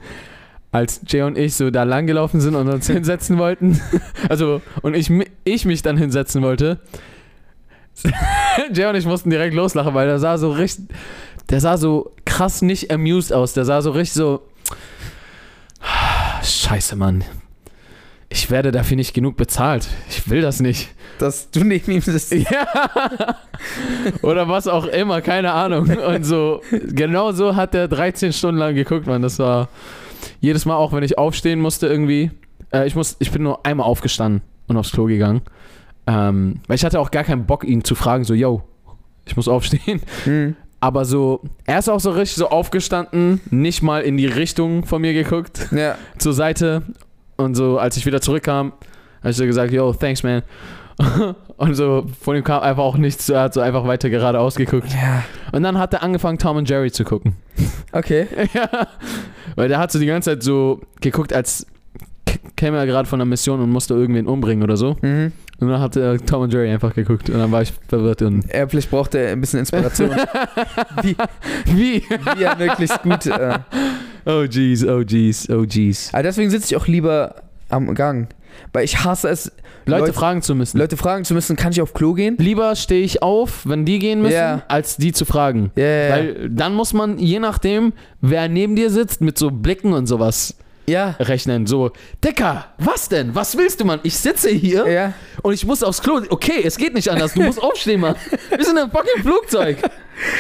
als 0.72 1.02
Jay 1.08 1.22
und 1.22 1.38
ich 1.38 1.56
so 1.56 1.70
da 1.70 1.84
lang 1.84 2.08
gelaufen 2.08 2.42
sind 2.42 2.56
und 2.56 2.68
uns 2.68 2.88
hinsetzen 2.88 3.38
wollten, 3.38 3.80
also 4.30 4.62
und 4.82 4.96
ich, 4.96 5.12
ich 5.44 5.66
mich 5.66 5.82
dann 5.82 5.98
hinsetzen 5.98 6.42
wollte, 6.42 6.80
Jay 8.74 8.86
und 8.88 8.96
ich 8.96 9.06
mussten 9.06 9.30
direkt 9.30 9.54
loslachen, 9.54 9.94
weil 9.94 10.08
der 10.08 10.20
sah 10.20 10.38
so 10.38 10.52
richtig, 10.52 10.88
der 11.50 11.62
sah 11.62 11.78
so 11.78 12.14
krass 12.26 12.62
nicht 12.62 12.92
amused 12.92 13.32
aus. 13.32 13.54
Der 13.54 13.66
sah 13.66 13.82
so 13.82 13.92
richtig 13.92 14.14
so, 14.14 14.42
scheiße, 16.44 16.96
Mann. 16.96 17.24
Ich 18.36 18.52
werde 18.52 18.74
dafür 18.74 18.98
nicht 18.98 19.14
genug 19.14 19.38
bezahlt. 19.38 19.88
Ich 20.10 20.30
will 20.30 20.42
das 20.42 20.60
nicht. 20.60 20.90
Dass 21.20 21.50
du 21.52 21.64
neben 21.64 21.90
ihm 21.90 22.02
sitzt. 22.02 22.34
Ja. 22.52 23.38
Oder 24.24 24.50
was 24.50 24.68
auch 24.68 24.86
immer, 24.88 25.22
keine 25.22 25.54
Ahnung. 25.54 25.88
Und 25.90 26.26
so, 26.26 26.62
genau 26.72 27.32
so 27.32 27.56
hat 27.56 27.74
er 27.74 27.88
13 27.88 28.34
Stunden 28.34 28.60
lang 28.60 28.76
geguckt, 28.76 29.08
man. 29.08 29.22
Das 29.22 29.40
war 29.40 29.70
jedes 30.42 30.66
Mal 30.66 30.76
auch, 30.76 30.92
wenn 30.92 31.02
ich 31.04 31.18
aufstehen 31.18 31.62
musste 31.62 31.88
irgendwie. 31.88 32.30
Äh, 32.74 32.86
ich, 32.88 32.96
muss, 32.96 33.16
ich 33.20 33.32
bin 33.32 33.42
nur 33.44 33.66
einmal 33.66 33.86
aufgestanden 33.88 34.42
und 34.68 34.76
aufs 34.76 34.92
Klo 34.92 35.06
gegangen. 35.06 35.42
Ähm, 36.06 36.60
weil 36.68 36.76
ich 36.76 36.84
hatte 36.84 37.00
auch 37.00 37.12
gar 37.12 37.24
keinen 37.24 37.46
Bock, 37.46 37.64
ihn 37.64 37.86
zu 37.86 37.96
fragen, 37.96 38.26
so, 38.26 38.34
yo, 38.34 38.64
ich 39.26 39.38
muss 39.38 39.48
aufstehen. 39.48 40.02
Hm. 40.26 40.58
Aber 40.82 41.06
so, 41.06 41.42
er 41.66 41.80
ist 41.80 41.90
auch 41.90 42.02
so 42.02 42.12
richtig 42.12 42.36
so 42.36 42.50
aufgestanden, 42.50 43.40
nicht 43.50 43.82
mal 43.82 44.02
in 44.02 44.18
die 44.18 44.28
Richtung 44.28 44.86
von 44.86 45.02
mir 45.02 45.14
geguckt, 45.14 45.70
Ja. 45.72 45.96
zur 46.18 46.34
Seite. 46.34 46.84
Und 47.38 47.56
so, 47.56 47.78
als 47.78 47.98
ich 47.98 48.06
wieder 48.06 48.22
zurückkam, 48.22 48.74
habe 49.20 49.30
ich 49.32 49.38
so 49.38 49.46
gesagt, 49.46 49.72
yo, 49.74 49.94
thanks, 49.94 50.24
man. 50.24 50.44
Und 51.58 51.76
so, 51.76 52.06
von 52.22 52.36
ihm 52.36 52.44
kam 52.44 52.62
einfach 52.62 52.84
auch 52.84 52.98
nichts, 52.98 53.30
er 53.30 53.42
hat 53.42 53.54
so 53.54 53.62
einfach 53.62 53.86
weiter 53.86 54.10
geradeaus 54.10 54.56
geguckt. 54.56 54.94
Ja. 54.94 55.24
Und 55.52 55.64
dann 55.64 55.78
hat 55.78 55.94
er 55.94 56.04
angefangen, 56.04 56.38
Tom 56.38 56.58
und 56.58 56.70
Jerry 56.70 56.92
zu 56.92 57.04
gucken. 57.04 57.36
Okay. 57.92 58.28
ja. 58.54 58.70
Weil 59.56 59.70
der 59.70 59.78
hat 59.78 59.92
so 59.92 60.00
die 60.00 60.06
ganze 60.06 60.32
Zeit 60.32 60.44
so 60.44 60.82
geguckt, 61.02 61.34
als 61.34 61.66
käme 62.56 62.78
er 62.78 62.86
gerade 62.86 63.08
von 63.08 63.20
einer 63.20 63.26
Mission 63.30 63.60
und 63.62 63.70
musste 63.72 63.94
irgendwen 63.94 64.28
umbringen 64.28 64.64
oder 64.64 64.78
so. 64.78 64.98
Mhm. 65.02 65.32
Und 65.60 65.70
dann 65.70 65.80
hat 65.80 65.96
er 65.96 66.18
Tom 66.18 66.42
und 66.44 66.54
Jerry 66.54 66.70
einfach 66.70 66.94
geguckt. 66.94 67.30
Und 67.30 67.38
dann 67.40 67.52
war 67.52 67.62
ich 67.62 67.72
verwirrt 67.88 68.22
und. 68.22 68.50
Er 68.50 68.68
vielleicht 68.68 68.90
braucht 68.92 69.16
er 69.16 69.32
ein 69.32 69.40
bisschen 69.42 69.60
Inspiration, 69.60 70.10
wie, 71.02 71.16
Wie? 71.66 72.04
wie 72.38 72.44
er 72.44 72.56
möglichst 72.58 73.02
gut. 73.04 73.26
Äh, 73.28 73.60
Oh 74.28 74.44
jeez, 74.50 74.84
oh 74.84 75.02
jeez, 75.02 75.48
oh 75.52 75.64
jeez. 75.66 76.10
aber 76.12 76.24
deswegen 76.24 76.50
sitze 76.50 76.74
ich 76.74 76.76
auch 76.82 76.88
lieber 76.88 77.36
am 77.70 77.94
Gang. 77.94 78.28
Weil 78.74 78.84
ich 78.84 79.04
hasse 79.04 79.30
es, 79.30 79.52
Leute, 79.86 80.02
Leute- 80.02 80.14
fragen 80.14 80.42
zu 80.42 80.56
müssen. 80.56 80.80
Leute 80.80 80.98
fragen 80.98 81.26
zu 81.26 81.36
müssen, 81.36 81.56
kann 81.56 81.72
ich 81.72 81.80
auf 81.80 81.94
Klo 81.94 82.14
gehen? 82.14 82.36
Lieber 82.40 82.76
stehe 82.76 83.04
ich 83.04 83.22
auf, 83.22 83.68
wenn 83.68 83.86
die 83.86 84.00
gehen 84.00 84.24
müssen, 84.24 84.34
Ja. 84.34 84.64
als 84.68 84.98
die 84.98 85.12
zu 85.12 85.26
fragen. 85.26 85.70
Ja, 85.76 85.84
ja, 85.86 85.92
ja. 86.08 86.10
Weil 86.16 86.50
dann 86.50 86.74
muss 86.74 86.94
man, 86.94 87.20
je 87.20 87.38
nachdem, 87.40 87.94
wer 88.20 88.50
neben 88.50 88.76
dir 88.76 88.90
sitzt, 88.90 89.22
mit 89.22 89.38
so 89.38 89.52
Blicken 89.52 89.94
und 89.94 90.08
sowas 90.08 90.56
ja. 90.88 91.16
rechnen. 91.20 91.66
So, 91.68 91.92
Dicker, 92.24 92.66
was 92.78 93.10
denn? 93.10 93.34
Was 93.36 93.58
willst 93.58 93.80
du, 93.82 93.86
Mann? 93.86 94.00
Ich 94.04 94.18
sitze 94.18 94.50
hier 94.50 94.88
Ja. 94.90 95.14
und 95.42 95.54
ich 95.54 95.66
muss 95.66 95.84
aufs 95.84 96.02
Klo. 96.02 96.22
Okay, 96.30 96.62
es 96.64 96.78
geht 96.78 96.94
nicht 96.94 97.10
anders. 97.10 97.34
Du 97.34 97.42
musst 97.42 97.62
aufstehen, 97.62 98.02
Mann. 98.02 98.16
Wir 98.50 98.64
sind 98.64 98.78
im 98.78 98.90
fucking 98.92 99.22
Flugzeug. 99.24 99.78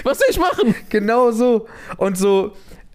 Was 0.04 0.20
soll 0.20 0.28
ich 0.30 0.40
machen? 0.40 0.76
Genau 0.90 1.32
so. 1.32 1.68
Und 1.98 2.18
so, 2.18 2.54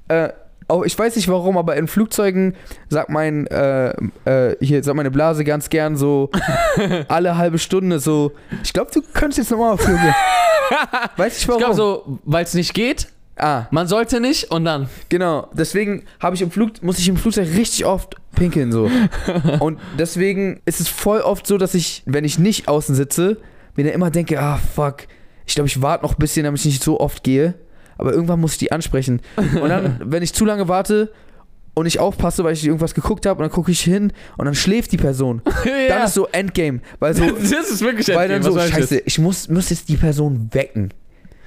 äh, 0.09 0.31
auch, 0.69 0.85
ich 0.85 0.97
weiß 0.97 1.17
nicht 1.17 1.27
warum, 1.29 1.59
aber 1.59 1.75
in 1.77 1.89
Flugzeugen 1.89 2.55
sagt 2.89 3.11
mein, 3.11 3.47
äh, 3.49 3.89
äh, 4.25 4.57
hier, 4.61 4.85
sagt 4.85 4.97
meine 4.97 5.11
Blase 5.11 5.43
ganz 5.45 5.69
gern 5.69 5.97
so 5.97 6.31
alle 7.09 7.37
halbe 7.37 7.59
Stunde 7.59 7.99
so, 7.99 8.33
ich 8.63 8.73
glaube, 8.73 8.91
du 8.95 9.03
könntest 9.13 9.39
jetzt 9.39 9.51
nochmal 9.51 9.77
gehen. 9.77 9.99
weiß 11.17 11.37
ich 11.37 11.43
Ich 11.43 11.49
warum. 11.49 11.59
glaube 11.61 11.75
so, 11.75 12.19
weil 12.25 12.45
es 12.45 12.55
nicht 12.55 12.73
geht, 12.73 13.09
Ah, 13.41 13.67
man 13.71 13.87
sollte 13.89 14.21
nicht 14.21 14.51
und 14.51 14.65
dann. 14.65 14.89
genau. 15.09 15.49
Deswegen 15.53 16.05
habe 16.21 16.37
ich 16.37 16.43
im 16.43 16.51
Flug, 16.51 16.83
muss 16.83 16.99
ich 16.99 17.09
im 17.09 17.17
Flugzeug 17.17 17.49
richtig 17.57 17.85
oft 17.87 18.17
pinkeln 18.35 18.71
so. 18.73 18.91
Und 19.61 19.79
deswegen 19.99 20.61
ist 20.65 20.81
es 20.81 20.89
voll 20.89 21.21
oft 21.21 21.47
so, 21.47 21.59
dass 21.59 21.75
ich, 21.75 22.03
wenn 22.07 22.25
ich 22.25 22.39
nicht 22.39 22.69
außen 22.69 22.95
sitze, 22.95 23.39
mir 23.77 23.85
dann 23.85 23.93
immer 23.95 24.11
denke, 24.11 24.41
ah 24.41 24.59
fuck, 24.59 25.07
ich 25.47 25.55
glaube, 25.55 25.69
ich 25.69 25.83
warte 25.83 26.05
noch 26.05 26.13
ein 26.15 26.19
bisschen, 26.19 26.45
damit 26.45 26.61
ich 26.61 26.67
nicht 26.67 26.83
so 26.83 27.01
oft 27.01 27.25
gehe. 27.25 27.55
Aber 27.99 28.13
irgendwann 28.13 28.41
muss 28.41 28.53
ich 28.53 28.59
die 28.59 28.73
ansprechen. 28.73 29.21
Und 29.37 29.69
dann, 29.69 30.01
wenn 30.05 30.23
ich 30.23 30.33
zu 30.33 30.45
lange 30.45 30.69
warte 30.69 31.13
und 31.75 31.87
ich 31.87 31.99
aufpasse, 31.99 32.45
weil 32.45 32.55
ich 32.55 32.65
irgendwas 32.65 32.95
geguckt 32.95 33.27
habe, 33.27 33.39
und 33.39 33.43
dann 33.43 33.53
gucke 33.53 33.71
ich 33.71 33.81
hin 33.81 34.13
und 34.39 34.45
dann 34.47 34.55
schläft 34.55 34.93
die 34.93 34.97
Person. 34.97 35.43
Dann 35.89 36.05
ist 36.05 36.15
so 36.15 36.27
Endgame. 36.29 36.81
Weil 36.99 37.15
so, 37.15 37.25
das 37.31 37.71
ist 37.71 37.83
wirklich 37.83 38.09
weil 38.09 38.29
dann 38.29 38.39
Endgame, 38.39 38.61
so, 38.61 38.75
scheiße, 38.75 39.03
ich 39.05 39.19
muss, 39.19 39.49
muss 39.49 39.71
jetzt 39.71 39.89
die 39.89 39.97
Person 39.97 40.49
wecken. 40.53 40.93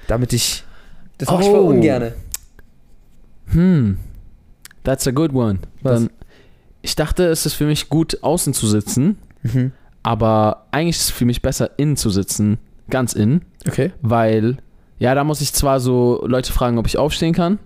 Damit 0.06 0.32
ich. 0.32 0.64
Das 1.18 1.28
mache 1.30 1.42
ich 1.42 1.48
Oh. 1.48 1.54
voll 1.66 1.74
ungerne. 1.76 2.12
Hm, 3.52 3.98
that's 4.82 5.06
a 5.06 5.10
good 5.10 5.32
one. 5.32 5.60
Was? 5.82 6.00
Dann, 6.00 6.10
ich 6.82 6.96
dachte, 6.96 7.24
es 7.26 7.46
ist 7.46 7.54
für 7.54 7.66
mich 7.66 7.88
gut, 7.88 8.18
außen 8.22 8.54
zu 8.54 8.66
sitzen, 8.66 9.18
Mhm. 9.42 9.72
aber 10.02 10.66
eigentlich 10.70 10.96
ist 10.96 11.02
es 11.04 11.10
für 11.10 11.24
mich 11.24 11.42
besser, 11.42 11.70
innen 11.78 11.96
zu 11.96 12.10
sitzen. 12.10 12.58
Ganz 12.90 13.12
innen. 13.14 13.42
Okay. 13.66 13.92
Weil, 14.02 14.58
ja, 14.98 15.14
da 15.14 15.24
muss 15.24 15.40
ich 15.40 15.52
zwar 15.52 15.80
so 15.80 16.22
Leute 16.26 16.52
fragen, 16.52 16.78
ob 16.78 16.86
ich 16.86 16.98
aufstehen 16.98 17.32
kann, 17.34 17.58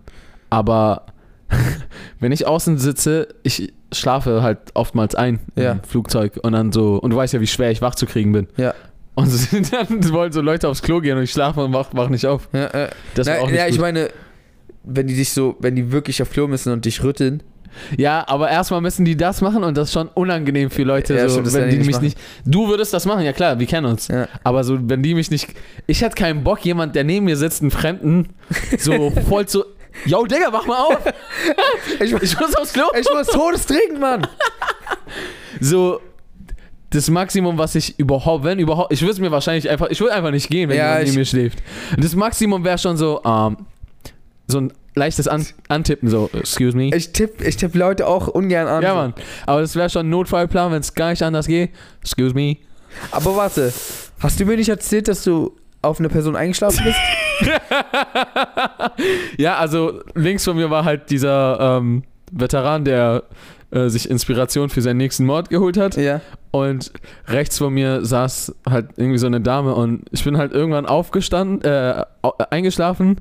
aber 0.50 1.06
wenn 2.20 2.30
ich 2.32 2.46
außen 2.46 2.78
sitze, 2.78 3.28
ich 3.42 3.72
schlafe 3.92 4.42
halt 4.42 4.58
oftmals 4.74 5.14
ein 5.14 5.40
Ja. 5.56 5.72
im 5.72 5.82
Flugzeug 5.82 6.38
und 6.42 6.52
dann 6.52 6.72
so, 6.72 6.96
und 6.98 7.10
du 7.10 7.16
weißt 7.16 7.32
ja, 7.34 7.40
wie 7.40 7.46
schwer 7.46 7.70
ich 7.70 7.80
wach 7.82 7.94
zu 7.94 8.06
kriegen 8.06 8.32
bin. 8.32 8.46
Ja. 8.56 8.74
Und 9.18 9.72
dann 9.72 10.12
wollen 10.12 10.32
so 10.32 10.40
Leute 10.40 10.68
aufs 10.68 10.82
Klo 10.82 11.00
gehen 11.00 11.16
und 11.16 11.24
ich 11.24 11.30
schlafe 11.32 11.64
und 11.64 11.72
wach, 11.72 11.88
wach 11.92 12.08
nicht 12.08 12.26
auf. 12.26 12.48
Ja, 12.52 12.66
äh, 12.66 12.90
Das 13.14 13.26
na, 13.26 13.38
auch 13.40 13.46
nicht 13.48 13.56
ja 13.58 13.66
ich 13.66 13.72
gut. 13.72 13.80
meine, 13.80 14.08
wenn 14.84 15.06
die 15.06 15.14
dich 15.16 15.32
so, 15.32 15.56
wenn 15.58 15.74
die 15.76 15.90
wirklich 15.92 16.22
auf 16.22 16.30
Klo 16.30 16.46
müssen 16.46 16.72
und 16.72 16.84
dich 16.84 17.02
rütteln. 17.02 17.42
Ja, 17.96 18.24
aber 18.26 18.50
erstmal 18.50 18.80
müssen 18.80 19.04
die 19.04 19.16
das 19.16 19.40
machen 19.40 19.62
und 19.62 19.76
das 19.76 19.88
ist 19.88 19.92
schon 19.94 20.08
unangenehm 20.08 20.70
für 20.70 20.82
Leute, 20.84 21.14
Ja, 21.14 21.28
so, 21.28 21.40
stimmt, 21.40 21.52
wenn 21.54 21.70
die 21.70 21.76
mich 21.78 21.86
nicht 21.86 22.02
nicht. 22.02 22.18
Du 22.44 22.68
würdest 22.68 22.94
das 22.94 23.04
machen, 23.06 23.22
ja 23.24 23.32
klar, 23.32 23.58
wir 23.58 23.66
kennen 23.66 23.86
uns. 23.86 24.08
Ja. 24.08 24.26
Aber 24.42 24.64
so, 24.64 24.78
wenn 24.80 25.02
die 25.02 25.14
mich 25.14 25.30
nicht. 25.30 25.48
Ich 25.86 26.00
hätte 26.00 26.14
keinen 26.16 26.42
Bock, 26.44 26.64
jemand, 26.64 26.96
der 26.96 27.04
neben 27.04 27.26
mir 27.26 27.36
sitzt, 27.36 27.60
einen 27.62 27.70
Fremden, 27.70 28.30
so 28.78 29.10
voll 29.28 29.46
zu. 29.46 29.64
Yo, 30.06 30.24
Digga, 30.26 30.52
wach 30.52 30.64
mal 30.66 30.78
auf! 30.78 30.98
Ich, 32.00 32.12
Ich 32.12 32.38
muss 32.40 32.54
aufs 32.56 32.72
Klo! 32.72 32.84
ich 32.98 33.06
muss 33.12 33.26
todesdringend, 33.26 33.98
Mann. 34.00 34.26
So, 35.60 36.00
das 36.90 37.10
Maximum, 37.10 37.58
was 37.58 37.74
ich 37.74 37.98
überhaupt, 37.98 38.44
wenn 38.44 38.58
überhaupt, 38.58 38.92
ich 38.92 39.02
würde 39.02 39.12
es 39.12 39.18
mir 39.20 39.30
wahrscheinlich 39.30 39.68
einfach, 39.68 39.88
ich 39.90 40.00
würde 40.00 40.14
einfach 40.14 40.30
nicht 40.30 40.48
gehen, 40.48 40.68
wenn 40.70 40.76
Ja, 40.78 40.92
jemand 40.92 41.04
neben 41.06 41.18
mir 41.18 41.24
schläft. 41.26 41.62
Das 41.98 42.14
Maximum 42.14 42.64
wäre 42.64 42.78
schon 42.78 42.96
so, 42.96 43.20
ähm, 43.24 43.58
so 44.46 44.60
ein 44.60 44.72
leichtes 44.94 45.28
An 45.28 45.46
Antippen, 45.68 46.08
so, 46.08 46.30
excuse 46.32 46.76
me. 46.76 46.90
Ich 46.94 47.12
tippe 47.12 47.44
ich 47.44 47.56
tipp 47.56 47.74
Leute 47.74 48.06
auch 48.06 48.28
ungern 48.28 48.66
an. 48.66 48.82
ja, 48.82 48.94
Mann. 48.94 49.14
Aber 49.46 49.60
das 49.60 49.76
wäre 49.76 49.90
schon 49.90 50.06
ein 50.06 50.10
Notfallplan, 50.10 50.72
wenn 50.72 50.80
es 50.80 50.94
gar 50.94 51.10
nicht 51.10 51.22
anders 51.22 51.46
geht. 51.46 51.70
Excuse 52.02 52.34
me. 52.34 52.56
Aber 53.10 53.36
warte, 53.36 53.72
hast 54.20 54.40
du 54.40 54.44
mir 54.46 54.56
nicht 54.56 54.70
erzählt, 54.70 55.08
dass 55.08 55.22
du 55.24 55.54
auf 55.82 55.98
eine 56.00 56.08
Person 56.08 56.36
eingeschlafen 56.36 56.82
bist? 56.84 56.98
ja, 59.38 59.56
also 59.58 60.00
links 60.14 60.44
von 60.44 60.56
mir 60.56 60.70
war 60.70 60.84
halt 60.84 61.10
dieser 61.10 61.78
ähm, 61.78 62.02
Veteran, 62.32 62.84
der 62.84 63.24
äh, 63.70 63.88
sich 63.88 64.08
Inspiration 64.10 64.68
für 64.70 64.82
seinen 64.82 64.96
nächsten 64.98 65.24
Mord 65.26 65.50
geholt 65.50 65.76
hat. 65.76 65.96
ja. 65.96 66.20
Und 66.50 66.92
rechts 67.26 67.58
von 67.58 67.74
mir 67.74 68.04
saß 68.06 68.54
halt 68.68 68.88
irgendwie 68.96 69.18
so 69.18 69.26
eine 69.26 69.40
Dame 69.42 69.74
und 69.74 70.04
ich 70.12 70.24
bin 70.24 70.38
halt 70.38 70.52
irgendwann 70.52 70.86
aufgestanden, 70.86 71.60
äh, 71.62 72.02
au- 72.22 72.32
eingeschlafen. 72.50 73.16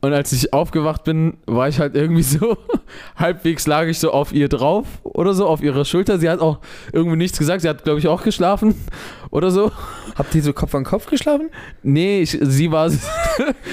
Und 0.00 0.12
als 0.12 0.32
ich 0.32 0.52
aufgewacht 0.52 1.02
bin, 1.02 1.38
war 1.46 1.68
ich 1.68 1.80
halt 1.80 1.96
irgendwie 1.96 2.22
so, 2.22 2.56
halbwegs 3.16 3.66
lag 3.66 3.86
ich 3.86 3.98
so 3.98 4.12
auf 4.12 4.32
ihr 4.32 4.48
drauf 4.48 4.86
oder 5.02 5.34
so, 5.34 5.46
auf 5.46 5.60
ihrer 5.60 5.84
Schulter. 5.84 6.18
Sie 6.18 6.30
hat 6.30 6.38
auch 6.38 6.60
irgendwie 6.92 7.16
nichts 7.16 7.36
gesagt. 7.36 7.62
Sie 7.62 7.68
hat, 7.68 7.82
glaube 7.82 7.98
ich, 7.98 8.06
auch 8.06 8.22
geschlafen 8.22 8.76
oder 9.30 9.50
so. 9.50 9.72
Habt 10.16 10.34
ihr 10.36 10.42
so 10.42 10.52
Kopf 10.52 10.74
an 10.76 10.84
Kopf 10.84 11.06
geschlafen? 11.06 11.50
Nee, 11.82 12.20
ich, 12.20 12.38
sie 12.40 12.70
war, 12.70 12.90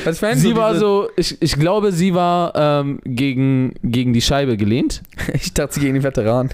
Was 0.03 0.21
meinst 0.21 0.41
sie 0.43 0.55
war 0.55 0.75
so, 0.75 1.09
ich, 1.15 1.39
ich 1.41 1.59
glaube, 1.59 1.91
sie 1.91 2.15
war 2.15 2.53
ähm, 2.55 2.99
gegen, 3.03 3.75
gegen 3.83 4.13
die 4.13 4.21
Scheibe 4.21 4.57
gelehnt. 4.57 5.03
Ich 5.33 5.53
dachte, 5.53 5.75
sie 5.75 5.81
gegen 5.81 5.93
den 5.93 6.03
Veteran. 6.03 6.49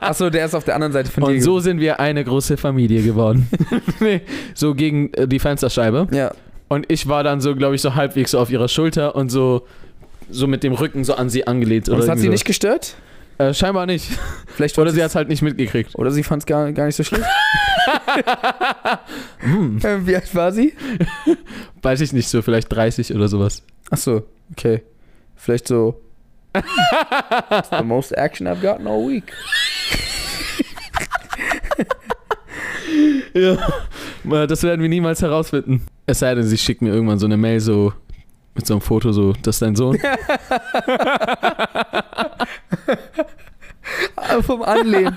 Achso, 0.00 0.28
der 0.28 0.44
ist 0.44 0.54
auf 0.54 0.64
der 0.64 0.74
anderen 0.74 0.92
Seite 0.92 1.10
von 1.10 1.24
dir. 1.24 1.30
Und 1.30 1.40
so 1.40 1.60
sind 1.60 1.78
wir 1.80 2.00
eine 2.00 2.24
große 2.24 2.56
Familie 2.56 3.02
geworden. 3.02 3.48
nee, 4.00 4.22
so 4.54 4.74
gegen 4.74 5.12
äh, 5.14 5.28
die 5.28 5.38
Fensterscheibe. 5.38 6.08
Ja. 6.10 6.32
Und 6.68 6.86
ich 6.90 7.08
war 7.08 7.22
dann 7.22 7.40
so, 7.40 7.54
glaube 7.54 7.74
ich, 7.76 7.80
so 7.82 7.94
halbwegs 7.94 8.32
so 8.32 8.40
auf 8.40 8.50
ihrer 8.50 8.68
Schulter 8.68 9.14
und 9.14 9.28
so, 9.30 9.66
so 10.30 10.46
mit 10.46 10.62
dem 10.64 10.72
Rücken 10.72 11.04
so 11.04 11.14
an 11.14 11.30
sie 11.30 11.46
angelehnt. 11.46 11.88
Und 11.88 11.98
das 11.98 12.08
hat 12.08 12.18
sie 12.18 12.28
nicht 12.28 12.44
gestört? 12.44 12.96
so. 13.38 13.44
Äh, 13.44 13.52
scheinbar 13.54 13.84
nicht. 13.86 14.08
Vielleicht 14.46 14.78
Oder 14.78 14.92
sie 14.92 15.02
hat 15.02 15.10
es 15.10 15.14
halt 15.14 15.28
nicht 15.28 15.42
mitgekriegt. 15.42 15.94
Oder 15.96 16.10
sie 16.10 16.22
fand 16.22 16.42
es 16.42 16.46
gar, 16.46 16.72
gar 16.72 16.86
nicht 16.86 16.96
so 16.96 17.04
schlimm. 17.04 17.22
Hm, 19.38 19.78
Ähm, 19.84 20.06
Wie 20.06 20.16
alt 20.16 20.34
war 20.34 20.50
sie? 20.52 20.72
weiß 21.82 22.00
ich 22.00 22.12
nicht, 22.12 22.28
so 22.28 22.42
vielleicht 22.42 22.72
30 22.72 23.14
oder 23.14 23.28
sowas. 23.28 23.62
Achso, 23.90 24.24
okay. 24.52 24.82
Vielleicht 25.36 25.68
so. 25.68 26.00
It's 26.56 27.68
the 27.78 27.84
most 27.84 28.12
action 28.16 28.48
I've 28.48 28.60
gotten 28.60 28.86
all 28.86 29.06
week. 29.06 29.32
Ja. 33.34 33.56
Das 34.46 34.62
werden 34.62 34.80
wir 34.80 34.88
niemals 34.88 35.22
herausfinden. 35.22 35.82
Es 36.06 36.20
sei 36.20 36.34
denn, 36.34 36.44
sie 36.44 36.56
schickt 36.58 36.82
mir 36.82 36.92
irgendwann 36.92 37.18
so 37.18 37.26
eine 37.26 37.36
Mail 37.36 37.58
so 37.60 37.92
mit 38.54 38.66
so 38.66 38.74
einem 38.74 38.80
Foto 38.80 39.12
so, 39.12 39.32
das 39.42 39.56
ist 39.56 39.62
dein 39.62 39.76
Sohn. 39.76 39.98
Vom 44.42 44.62
Anlehnen. 44.62 45.16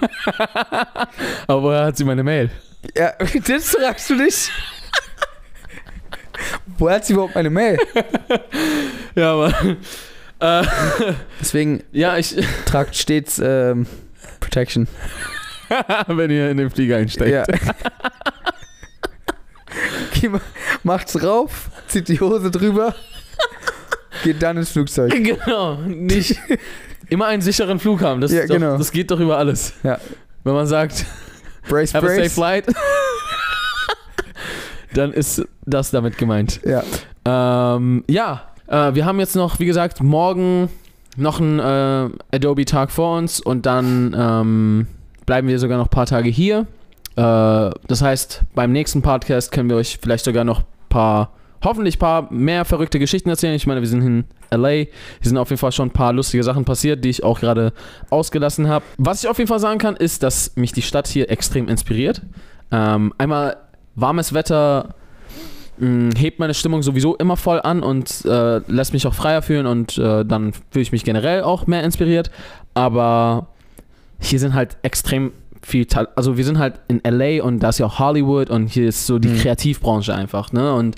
Aber 1.48 1.64
woher 1.64 1.86
hat 1.86 1.98
sie 1.98 2.04
meine 2.06 2.24
Mail? 2.24 2.50
ja, 2.96 3.12
das 3.48 3.72
fragst 3.72 4.10
du 4.10 4.16
nicht. 4.16 4.52
Woher 6.78 6.96
hat 6.96 7.06
sie 7.06 7.14
überhaupt 7.14 7.36
meine 7.36 7.50
Mail? 7.50 7.78
Ja, 9.16 9.34
aber. 9.34 9.54
Äh, 10.40 10.64
Deswegen 11.42 11.84
ja, 11.92 12.18
ich, 12.18 12.36
tragt 12.66 12.96
stets 12.96 13.40
ähm, 13.44 13.86
Protection. 14.40 14.88
wenn 16.08 16.32
ihr 16.32 16.50
in 16.50 16.58
den 16.58 16.70
Flieger 16.70 16.98
einsteigt. 16.98 17.32
Ja. 17.32 17.44
Geh 20.14 20.30
mal- 20.30 20.42
Macht's 20.84 21.22
rauf, 21.24 21.70
zieht 21.88 22.08
die 22.08 22.20
Hose 22.20 22.52
drüber, 22.52 22.96
geht 24.24 24.42
dann 24.42 24.58
ins 24.58 24.72
Flugzeug. 24.72 25.12
Genau, 25.24 25.76
nicht 25.78 26.40
immer 27.10 27.28
einen 27.28 27.42
sicheren 27.42 27.80
Flug 27.80 28.02
haben. 28.02 28.22
Das, 28.22 28.32
Ja, 28.32 28.42
ist 28.42 28.50
doch, 28.50 28.56
genau. 28.56 28.78
das 28.78 28.92
geht 28.92 29.12
doch 29.12 29.20
über 29.20 29.38
alles. 29.38 29.74
Ja. 29.84 30.00
Wenn 30.44 30.54
man 30.54 30.68
sagt, 30.68 31.06
Brace, 31.68 31.94
have 31.94 32.06
a 32.06 32.10
safe 32.10 32.22
brace. 32.22 32.34
flight, 32.34 32.66
dann 34.94 35.12
ist 35.14 35.44
das 35.66 35.92
damit 35.92 36.18
gemeint. 36.18 36.62
Ja. 36.64 36.84
Ähm, 37.76 38.04
ja, 38.10 38.44
äh, 38.68 38.94
wir 38.94 39.06
haben 39.06 39.20
jetzt 39.20 39.36
noch, 39.36 39.60
wie 39.60 39.66
gesagt, 39.66 40.02
morgen 40.02 40.70
noch 41.18 41.40
einen 41.42 41.60
äh, 41.60 42.36
Adobe-Tag 42.36 42.92
vor 42.92 43.18
uns 43.18 43.40
und 43.42 43.66
dann 43.66 44.16
ähm, 44.18 44.88
bleiben 45.26 45.48
wir 45.48 45.60
sogar 45.60 45.78
noch 45.78 45.88
ein 45.88 45.92
paar 45.92 46.06
Tage 46.06 46.30
hier. 46.30 46.66
Äh, 47.20 47.72
das 47.88 48.02
heißt, 48.02 48.44
beim 48.56 48.72
nächsten 48.72 49.02
Podcast 49.02 49.52
können 49.52 49.70
wir 49.70 49.76
euch 49.76 50.00
vielleicht 50.02 50.24
sogar 50.24 50.46
noch 50.46 50.60
ein 50.60 50.66
paar, 50.88 51.34
hoffentlich 51.64 51.98
ein 51.98 52.00
paar 52.00 52.32
mehr 52.32 52.64
verrückte 52.64 52.98
Geschichten 52.98 53.30
erzählen. 53.30 53.56
Ich 53.56 53.68
meine, 53.68 53.82
wir 53.82 53.90
sind 53.90 54.02
in 54.04 54.24
LA. 54.52 54.70
Hier 54.70 54.88
sind 55.24 55.38
auf 55.38 55.50
jeden 55.50 55.60
Fall 55.60 55.74
schon 55.74 55.90
ein 55.90 55.94
paar 55.94 56.14
lustige 56.14 56.44
Sachen 56.44 56.64
passiert, 56.64 57.04
die 57.04 57.10
ich 57.10 57.24
auch 57.24 57.42
gerade 57.42 57.74
ausgelassen 58.10 58.70
habe. 58.70 58.86
Was 58.98 59.22
ich 59.22 59.30
auf 59.30 59.38
jeden 59.38 59.50
Fall 59.50 59.60
sagen 59.60 59.80
kann, 59.80 59.98
ist, 59.98 60.24
dass 60.24 60.56
mich 60.56 60.72
die 60.72 60.82
Stadt 60.82 61.08
hier 61.08 61.30
extrem 61.30 61.68
inspiriert. 61.68 62.22
Ähm, 62.72 63.14
einmal 63.18 63.58
warmes 63.96 64.34
Wetter 64.34 64.96
hebt 65.82 66.40
meine 66.40 66.54
Stimmung 66.54 66.84
sowieso 66.84 67.16
immer 67.16 67.38
voll 67.38 67.62
an 67.62 67.84
und 67.84 68.26
äh, 68.26 68.58
lässt 68.68 68.92
mich 68.92 69.08
auch 69.08 69.14
freier 69.14 69.42
fühlen 69.42 69.66
und 69.66 69.98
äh, 69.98 70.26
dann 70.26 70.52
fühle 70.52 70.82
ich 70.82 70.92
mich 70.92 71.06
generell 71.06 71.44
auch 71.44 71.68
mehr 71.68 71.84
inspiriert. 71.86 72.32
Aber 72.74 73.48
hier 74.20 74.40
sind 74.40 74.54
halt 74.54 74.76
extrem 74.82 75.32
viel, 75.62 75.86
also 76.16 76.38
wir 76.38 76.46
sind 76.46 76.58
halt 76.58 76.76
in 76.88 77.02
LA 77.04 77.44
und 77.44 77.60
da 77.60 77.70
ist 77.70 77.80
ja 77.80 77.86
auch 77.86 78.00
Hollywood 78.00 78.50
und 78.50 78.68
hier 78.68 78.88
ist 78.88 79.06
so 79.06 79.20
die 79.20 79.28
Mhm. 79.30 79.38
Kreativbranche 79.40 80.14
einfach, 80.16 80.52
ne? 80.54 80.74
Und 80.74 80.96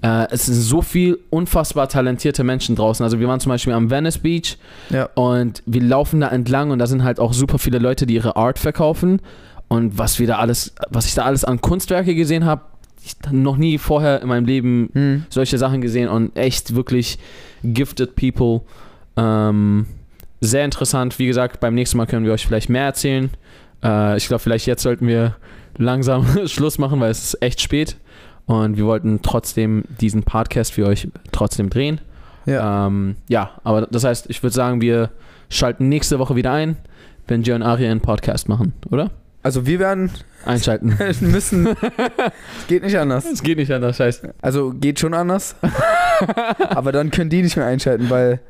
äh, 0.00 0.26
es 0.30 0.46
sind 0.46 0.54
so 0.54 0.80
viel 0.80 1.18
unfassbar 1.30 1.88
talentierte 1.88 2.44
Menschen 2.44 2.76
draußen. 2.76 3.02
Also 3.04 3.18
wir 3.20 3.26
waren 3.28 3.40
zum 3.40 3.50
Beispiel 3.50 3.72
am 3.72 3.90
Venice 3.90 4.18
Beach 4.18 4.56
Ja. 4.90 5.08
und 5.14 5.62
wir 5.66 5.82
laufen 5.82 6.20
da 6.20 6.28
entlang 6.28 6.70
und 6.70 6.78
da 6.78 6.86
sind 6.86 7.02
halt 7.04 7.18
auch 7.20 7.32
super 7.32 7.58
viele 7.58 7.78
Leute, 7.78 8.06
die 8.06 8.14
ihre 8.14 8.36
Art 8.36 8.58
verkaufen. 8.58 9.20
Und 9.66 9.98
was 9.98 10.18
wir 10.18 10.26
da 10.26 10.38
alles, 10.38 10.72
was 10.88 11.06
ich 11.06 11.14
da 11.14 11.24
alles 11.24 11.44
an 11.44 11.60
Kunstwerke 11.60 12.14
gesehen 12.14 12.44
habe, 12.46 12.62
ich 13.04 13.14
noch 13.32 13.56
nie 13.56 13.76
vorher 13.78 14.22
in 14.22 14.28
meinem 14.28 14.46
Leben 14.46 14.88
Hm. 14.92 15.24
solche 15.30 15.58
Sachen 15.58 15.80
gesehen 15.80 16.08
und 16.08 16.36
echt 16.36 16.74
wirklich 16.74 17.18
gifted 17.64 18.14
people. 18.16 18.62
Ähm, 19.16 19.86
sehr 20.40 20.64
interessant. 20.64 21.18
Wie 21.18 21.26
gesagt, 21.26 21.58
beim 21.60 21.74
nächsten 21.74 21.96
Mal 21.98 22.06
können 22.06 22.24
wir 22.24 22.32
euch 22.32 22.46
vielleicht 22.46 22.68
mehr 22.68 22.84
erzählen. 22.84 23.30
Äh, 23.82 24.16
ich 24.16 24.28
glaube, 24.28 24.40
vielleicht 24.40 24.66
jetzt 24.66 24.82
sollten 24.82 25.06
wir 25.06 25.36
langsam 25.76 26.26
Schluss 26.46 26.78
machen, 26.78 27.00
weil 27.00 27.10
es 27.10 27.24
ist 27.24 27.42
echt 27.42 27.60
spät. 27.60 27.96
Und 28.46 28.76
wir 28.76 28.86
wollten 28.86 29.20
trotzdem 29.22 29.84
diesen 30.00 30.22
Podcast 30.22 30.72
für 30.72 30.86
euch 30.86 31.08
trotzdem 31.32 31.68
drehen. 31.68 32.00
Ja. 32.46 32.86
Ähm, 32.86 33.16
ja, 33.28 33.50
aber 33.62 33.82
das 33.82 34.04
heißt, 34.04 34.30
ich 34.30 34.42
würde 34.42 34.54
sagen, 34.54 34.80
wir 34.80 35.10
schalten 35.50 35.88
nächste 35.88 36.18
Woche 36.18 36.34
wieder 36.34 36.52
ein, 36.52 36.76
wenn 37.26 37.42
Jay 37.42 37.54
und 37.54 37.62
Aria 37.62 37.90
einen 37.90 38.00
Podcast 38.00 38.48
machen, 38.48 38.72
oder? 38.90 39.10
Also 39.42 39.66
wir 39.66 39.78
werden 39.78 40.10
Einschalten. 40.44 40.96
müssen. 41.20 41.66
Es 41.66 42.66
geht 42.68 42.82
nicht 42.82 42.98
anders. 42.98 43.26
Es 43.26 43.42
geht 43.42 43.58
nicht 43.58 43.70
anders, 43.70 43.96
scheiße. 43.96 44.34
Also 44.40 44.70
geht 44.70 44.98
schon 44.98 45.14
anders. 45.14 45.56
aber 46.70 46.92
dann 46.92 47.10
können 47.10 47.30
die 47.30 47.42
nicht 47.42 47.56
mehr 47.56 47.66
einschalten, 47.66 48.10
weil 48.10 48.40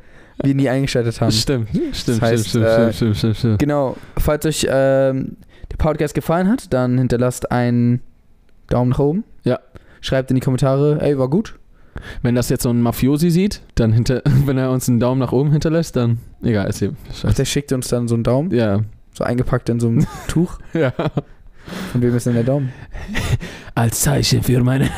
wir 0.42 0.54
nie 0.54 0.68
eingeschaltet 0.68 1.20
haben. 1.20 1.32
Stimmt, 1.32 1.68
stimmt, 1.92 2.22
heißt, 2.22 2.48
stimmt, 2.48 2.64
äh, 2.64 2.72
stimmt, 2.92 2.94
stimmt, 2.94 3.16
stimmt, 3.16 3.36
stimmt. 3.36 3.58
Genau. 3.58 3.96
Falls 4.18 4.46
euch 4.46 4.66
ähm, 4.70 5.36
der 5.70 5.76
Podcast 5.78 6.14
gefallen 6.14 6.48
hat, 6.48 6.72
dann 6.72 6.98
hinterlasst 6.98 7.50
einen 7.52 8.00
Daumen 8.68 8.90
nach 8.90 8.98
oben. 8.98 9.24
Ja. 9.44 9.58
Schreibt 10.00 10.30
in 10.30 10.34
die 10.36 10.40
Kommentare, 10.40 10.98
ey, 11.00 11.18
war 11.18 11.28
gut. 11.28 11.54
Wenn 12.22 12.36
das 12.36 12.48
jetzt 12.48 12.62
so 12.62 12.70
ein 12.70 12.80
Mafiosi 12.80 13.30
sieht, 13.30 13.60
dann 13.74 13.92
hinter, 13.92 14.22
wenn 14.46 14.56
er 14.58 14.70
uns 14.70 14.88
einen 14.88 15.00
Daumen 15.00 15.18
nach 15.20 15.32
oben 15.32 15.50
hinterlässt, 15.50 15.96
dann 15.96 16.18
egal, 16.42 16.68
ist 16.68 16.80
ihm. 16.82 16.96
Scheiße. 17.12 17.34
Der 17.34 17.44
schickt 17.44 17.72
uns 17.72 17.88
dann 17.88 18.06
so 18.06 18.14
einen 18.14 18.22
Daumen, 18.24 18.52
Ja, 18.52 18.80
so 19.12 19.24
eingepackt 19.24 19.68
in 19.68 19.80
so 19.80 19.88
einem 19.88 20.06
Tuch. 20.28 20.58
ja. 20.74 20.92
Und 21.92 22.00
wem 22.00 22.14
ist 22.16 22.26
denn 22.26 22.34
der 22.34 22.44
Daumen? 22.44 22.72
Als 23.74 24.00
Zeichen 24.00 24.42
für 24.42 24.62
meine 24.62 24.88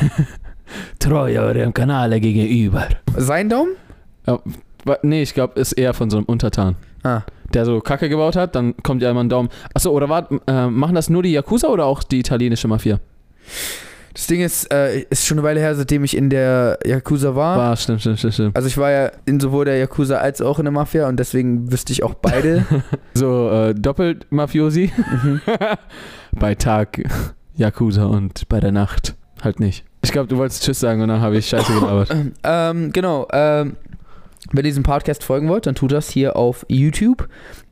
Treue 0.98 1.40
eurem 1.40 1.72
Kanal 1.74 2.20
gegenüber. 2.20 2.87
Sein 3.16 3.48
Daumen? 3.48 3.72
Wa- 4.24 4.40
Nee, 5.03 5.23
ich 5.23 5.35
glaube, 5.35 5.59
ist 5.61 5.73
eher 5.73 5.95
von 5.95 6.11
so 6.11 6.16
einem 6.16 6.27
Untertan. 6.27 6.77
Ah. 7.03 7.23
Der 7.53 7.64
so 7.64 7.81
Kacke 7.81 8.09
gebaut 8.09 8.37
hat, 8.37 8.55
dann 8.55 8.77
kommt 8.83 9.03
ja 9.03 9.11
immer 9.11 9.25
ein 9.25 9.29
Daumen. 9.29 9.49
Achso, 9.75 9.90
oder 9.90 10.09
wart, 10.09 10.31
äh, 10.47 10.66
machen 10.66 10.95
das 10.95 11.11
nur 11.11 11.23
die 11.23 11.33
Yakuza 11.33 11.69
oder 11.69 11.87
auch 11.87 12.03
die 12.03 12.21
italienische 12.21 12.69
Mafia? 12.69 13.01
Das 14.14 14.27
Ding 14.27 14.40
ist, 14.40 14.73
äh, 14.73 15.01
ist 15.09 15.27
schon 15.27 15.38
eine 15.38 15.47
Weile 15.47 15.61
her, 15.61 15.75
seitdem 15.75 16.03
ich 16.05 16.16
in 16.16 16.31
der 16.31 16.79
Yakuza 16.85 17.35
war. 17.37 17.57
War, 17.57 17.77
stimmt, 17.77 18.01
stimmt, 18.01 18.19
stimmt, 18.19 18.35
stimmt. 18.35 18.57
Also 18.57 18.66
ich 18.69 18.77
war 18.77 18.90
ja 18.90 19.12
in 19.25 19.38
sowohl 19.38 19.64
der 19.64 19.79
Yakuza 19.79 20.16
als 20.16 20.43
auch 20.43 20.59
in 20.59 20.64
der 20.64 20.73
Mafia 20.73 21.09
und 21.09 21.16
deswegen 21.16 21.71
wüsste 21.71 21.93
ich 21.93 22.03
auch 22.03 22.14
beide. 22.14 22.64
So, 23.14 23.51
äh, 23.51 23.75
doppelt 23.75 24.27
Mafiosi. 24.31 24.93
mhm. 24.97 25.40
Bei 26.38 26.55
Tag 26.55 27.03
Yakuza 27.57 28.05
und 28.05 28.49
bei 28.49 28.61
der 28.61 28.73
Nacht 28.73 29.14
halt 29.43 29.61
nicht. 29.61 29.85
Ich 30.03 30.12
glaube, 30.12 30.29
du 30.29 30.37
wolltest 30.37 30.62
Tschüss 30.64 30.81
sagen 30.81 31.03
und 31.03 31.09
dann 31.09 31.21
habe 31.21 31.37
ich 31.37 31.49
Scheiße 31.49 31.73
gelabert. 31.73 32.14
ähm, 32.45 32.93
genau. 32.93 33.29
Ähm, 33.33 33.77
wenn 34.50 34.64
ihr 34.64 34.70
diesem 34.70 34.83
Podcast 34.83 35.24
folgen 35.24 35.48
wollt, 35.48 35.66
dann 35.66 35.74
tut 35.74 35.92
das 35.92 36.11
hier 36.11 36.37
auf 36.37 36.64
YouTube 36.68 37.29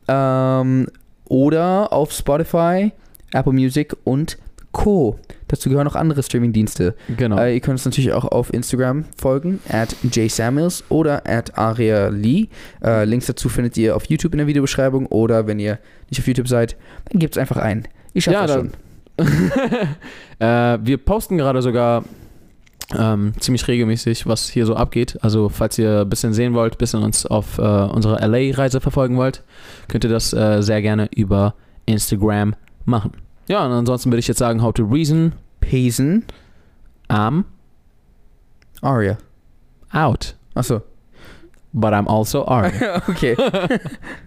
ähm, 0.07 0.87
oder 1.25 1.91
auf 1.91 2.11
Spotify, 2.11 2.91
Apple 3.33 3.53
Music 3.53 3.95
und 4.03 4.37
Co. 4.71 5.17
Dazu 5.47 5.69
gehören 5.69 5.85
noch 5.85 5.95
andere 5.95 6.21
Streamingdienste. 6.21 6.95
Genau. 7.17 7.39
Äh, 7.39 7.55
ihr 7.55 7.59
könnt 7.59 7.73
uns 7.73 7.85
natürlich 7.85 8.13
auch 8.13 8.25
auf 8.25 8.53
Instagram 8.53 9.05
folgen, 9.17 9.59
at 9.67 9.95
jsamuels 10.03 10.83
oder 10.89 11.27
at 11.27 11.57
arialee. 11.57 12.49
Äh, 12.83 13.05
Links 13.05 13.25
dazu 13.25 13.49
findet 13.49 13.75
ihr 13.77 13.95
auf 13.95 14.05
YouTube 14.05 14.33
in 14.33 14.37
der 14.37 14.47
Videobeschreibung 14.47 15.07
oder 15.07 15.47
wenn 15.47 15.59
ihr 15.59 15.79
nicht 16.09 16.19
auf 16.19 16.27
YouTube 16.27 16.47
seid, 16.47 16.75
dann 17.09 17.19
gebt 17.19 17.35
es 17.35 17.39
einfach 17.39 17.57
ein. 17.57 17.87
Ich 18.13 18.25
schaffe 18.25 18.37
Ja, 18.37 18.47
das 18.47 18.55
schon. 18.55 18.71
äh, 20.39 20.79
wir 20.85 20.97
posten 20.97 21.37
gerade 21.37 21.61
sogar 21.61 22.03
ähm, 22.97 23.33
ziemlich 23.39 23.67
regelmäßig, 23.67 24.25
was 24.25 24.49
hier 24.49 24.65
so 24.65 24.75
abgeht. 24.75 25.17
Also, 25.21 25.49
falls 25.49 25.77
ihr 25.77 26.01
ein 26.01 26.09
bisschen 26.09 26.33
sehen 26.33 26.53
wollt, 26.53 26.75
ein 26.75 26.77
bisschen 26.77 27.03
uns 27.03 27.25
auf 27.25 27.57
äh, 27.57 27.61
unserer 27.61 28.25
LA-Reise 28.27 28.81
verfolgen 28.81 29.17
wollt, 29.17 29.43
könnt 29.87 30.03
ihr 30.03 30.09
das 30.09 30.33
äh, 30.33 30.61
sehr 30.61 30.81
gerne 30.81 31.07
über 31.15 31.53
Instagram 31.85 32.55
machen. 32.85 33.11
Ja, 33.47 33.65
und 33.65 33.71
ansonsten 33.71 34.11
würde 34.11 34.19
ich 34.19 34.27
jetzt 34.27 34.37
sagen, 34.39 34.61
how 34.61 34.73
to 34.73 34.83
reason, 34.83 35.33
Pesen, 35.59 36.25
I'm 37.09 37.43
Aria. 38.81 39.17
out. 39.91 40.35
Achso. 40.55 40.81
But 41.73 41.93
I'm 41.93 42.07
also 42.07 42.45
Ari. 42.47 42.71
okay. 43.07 43.35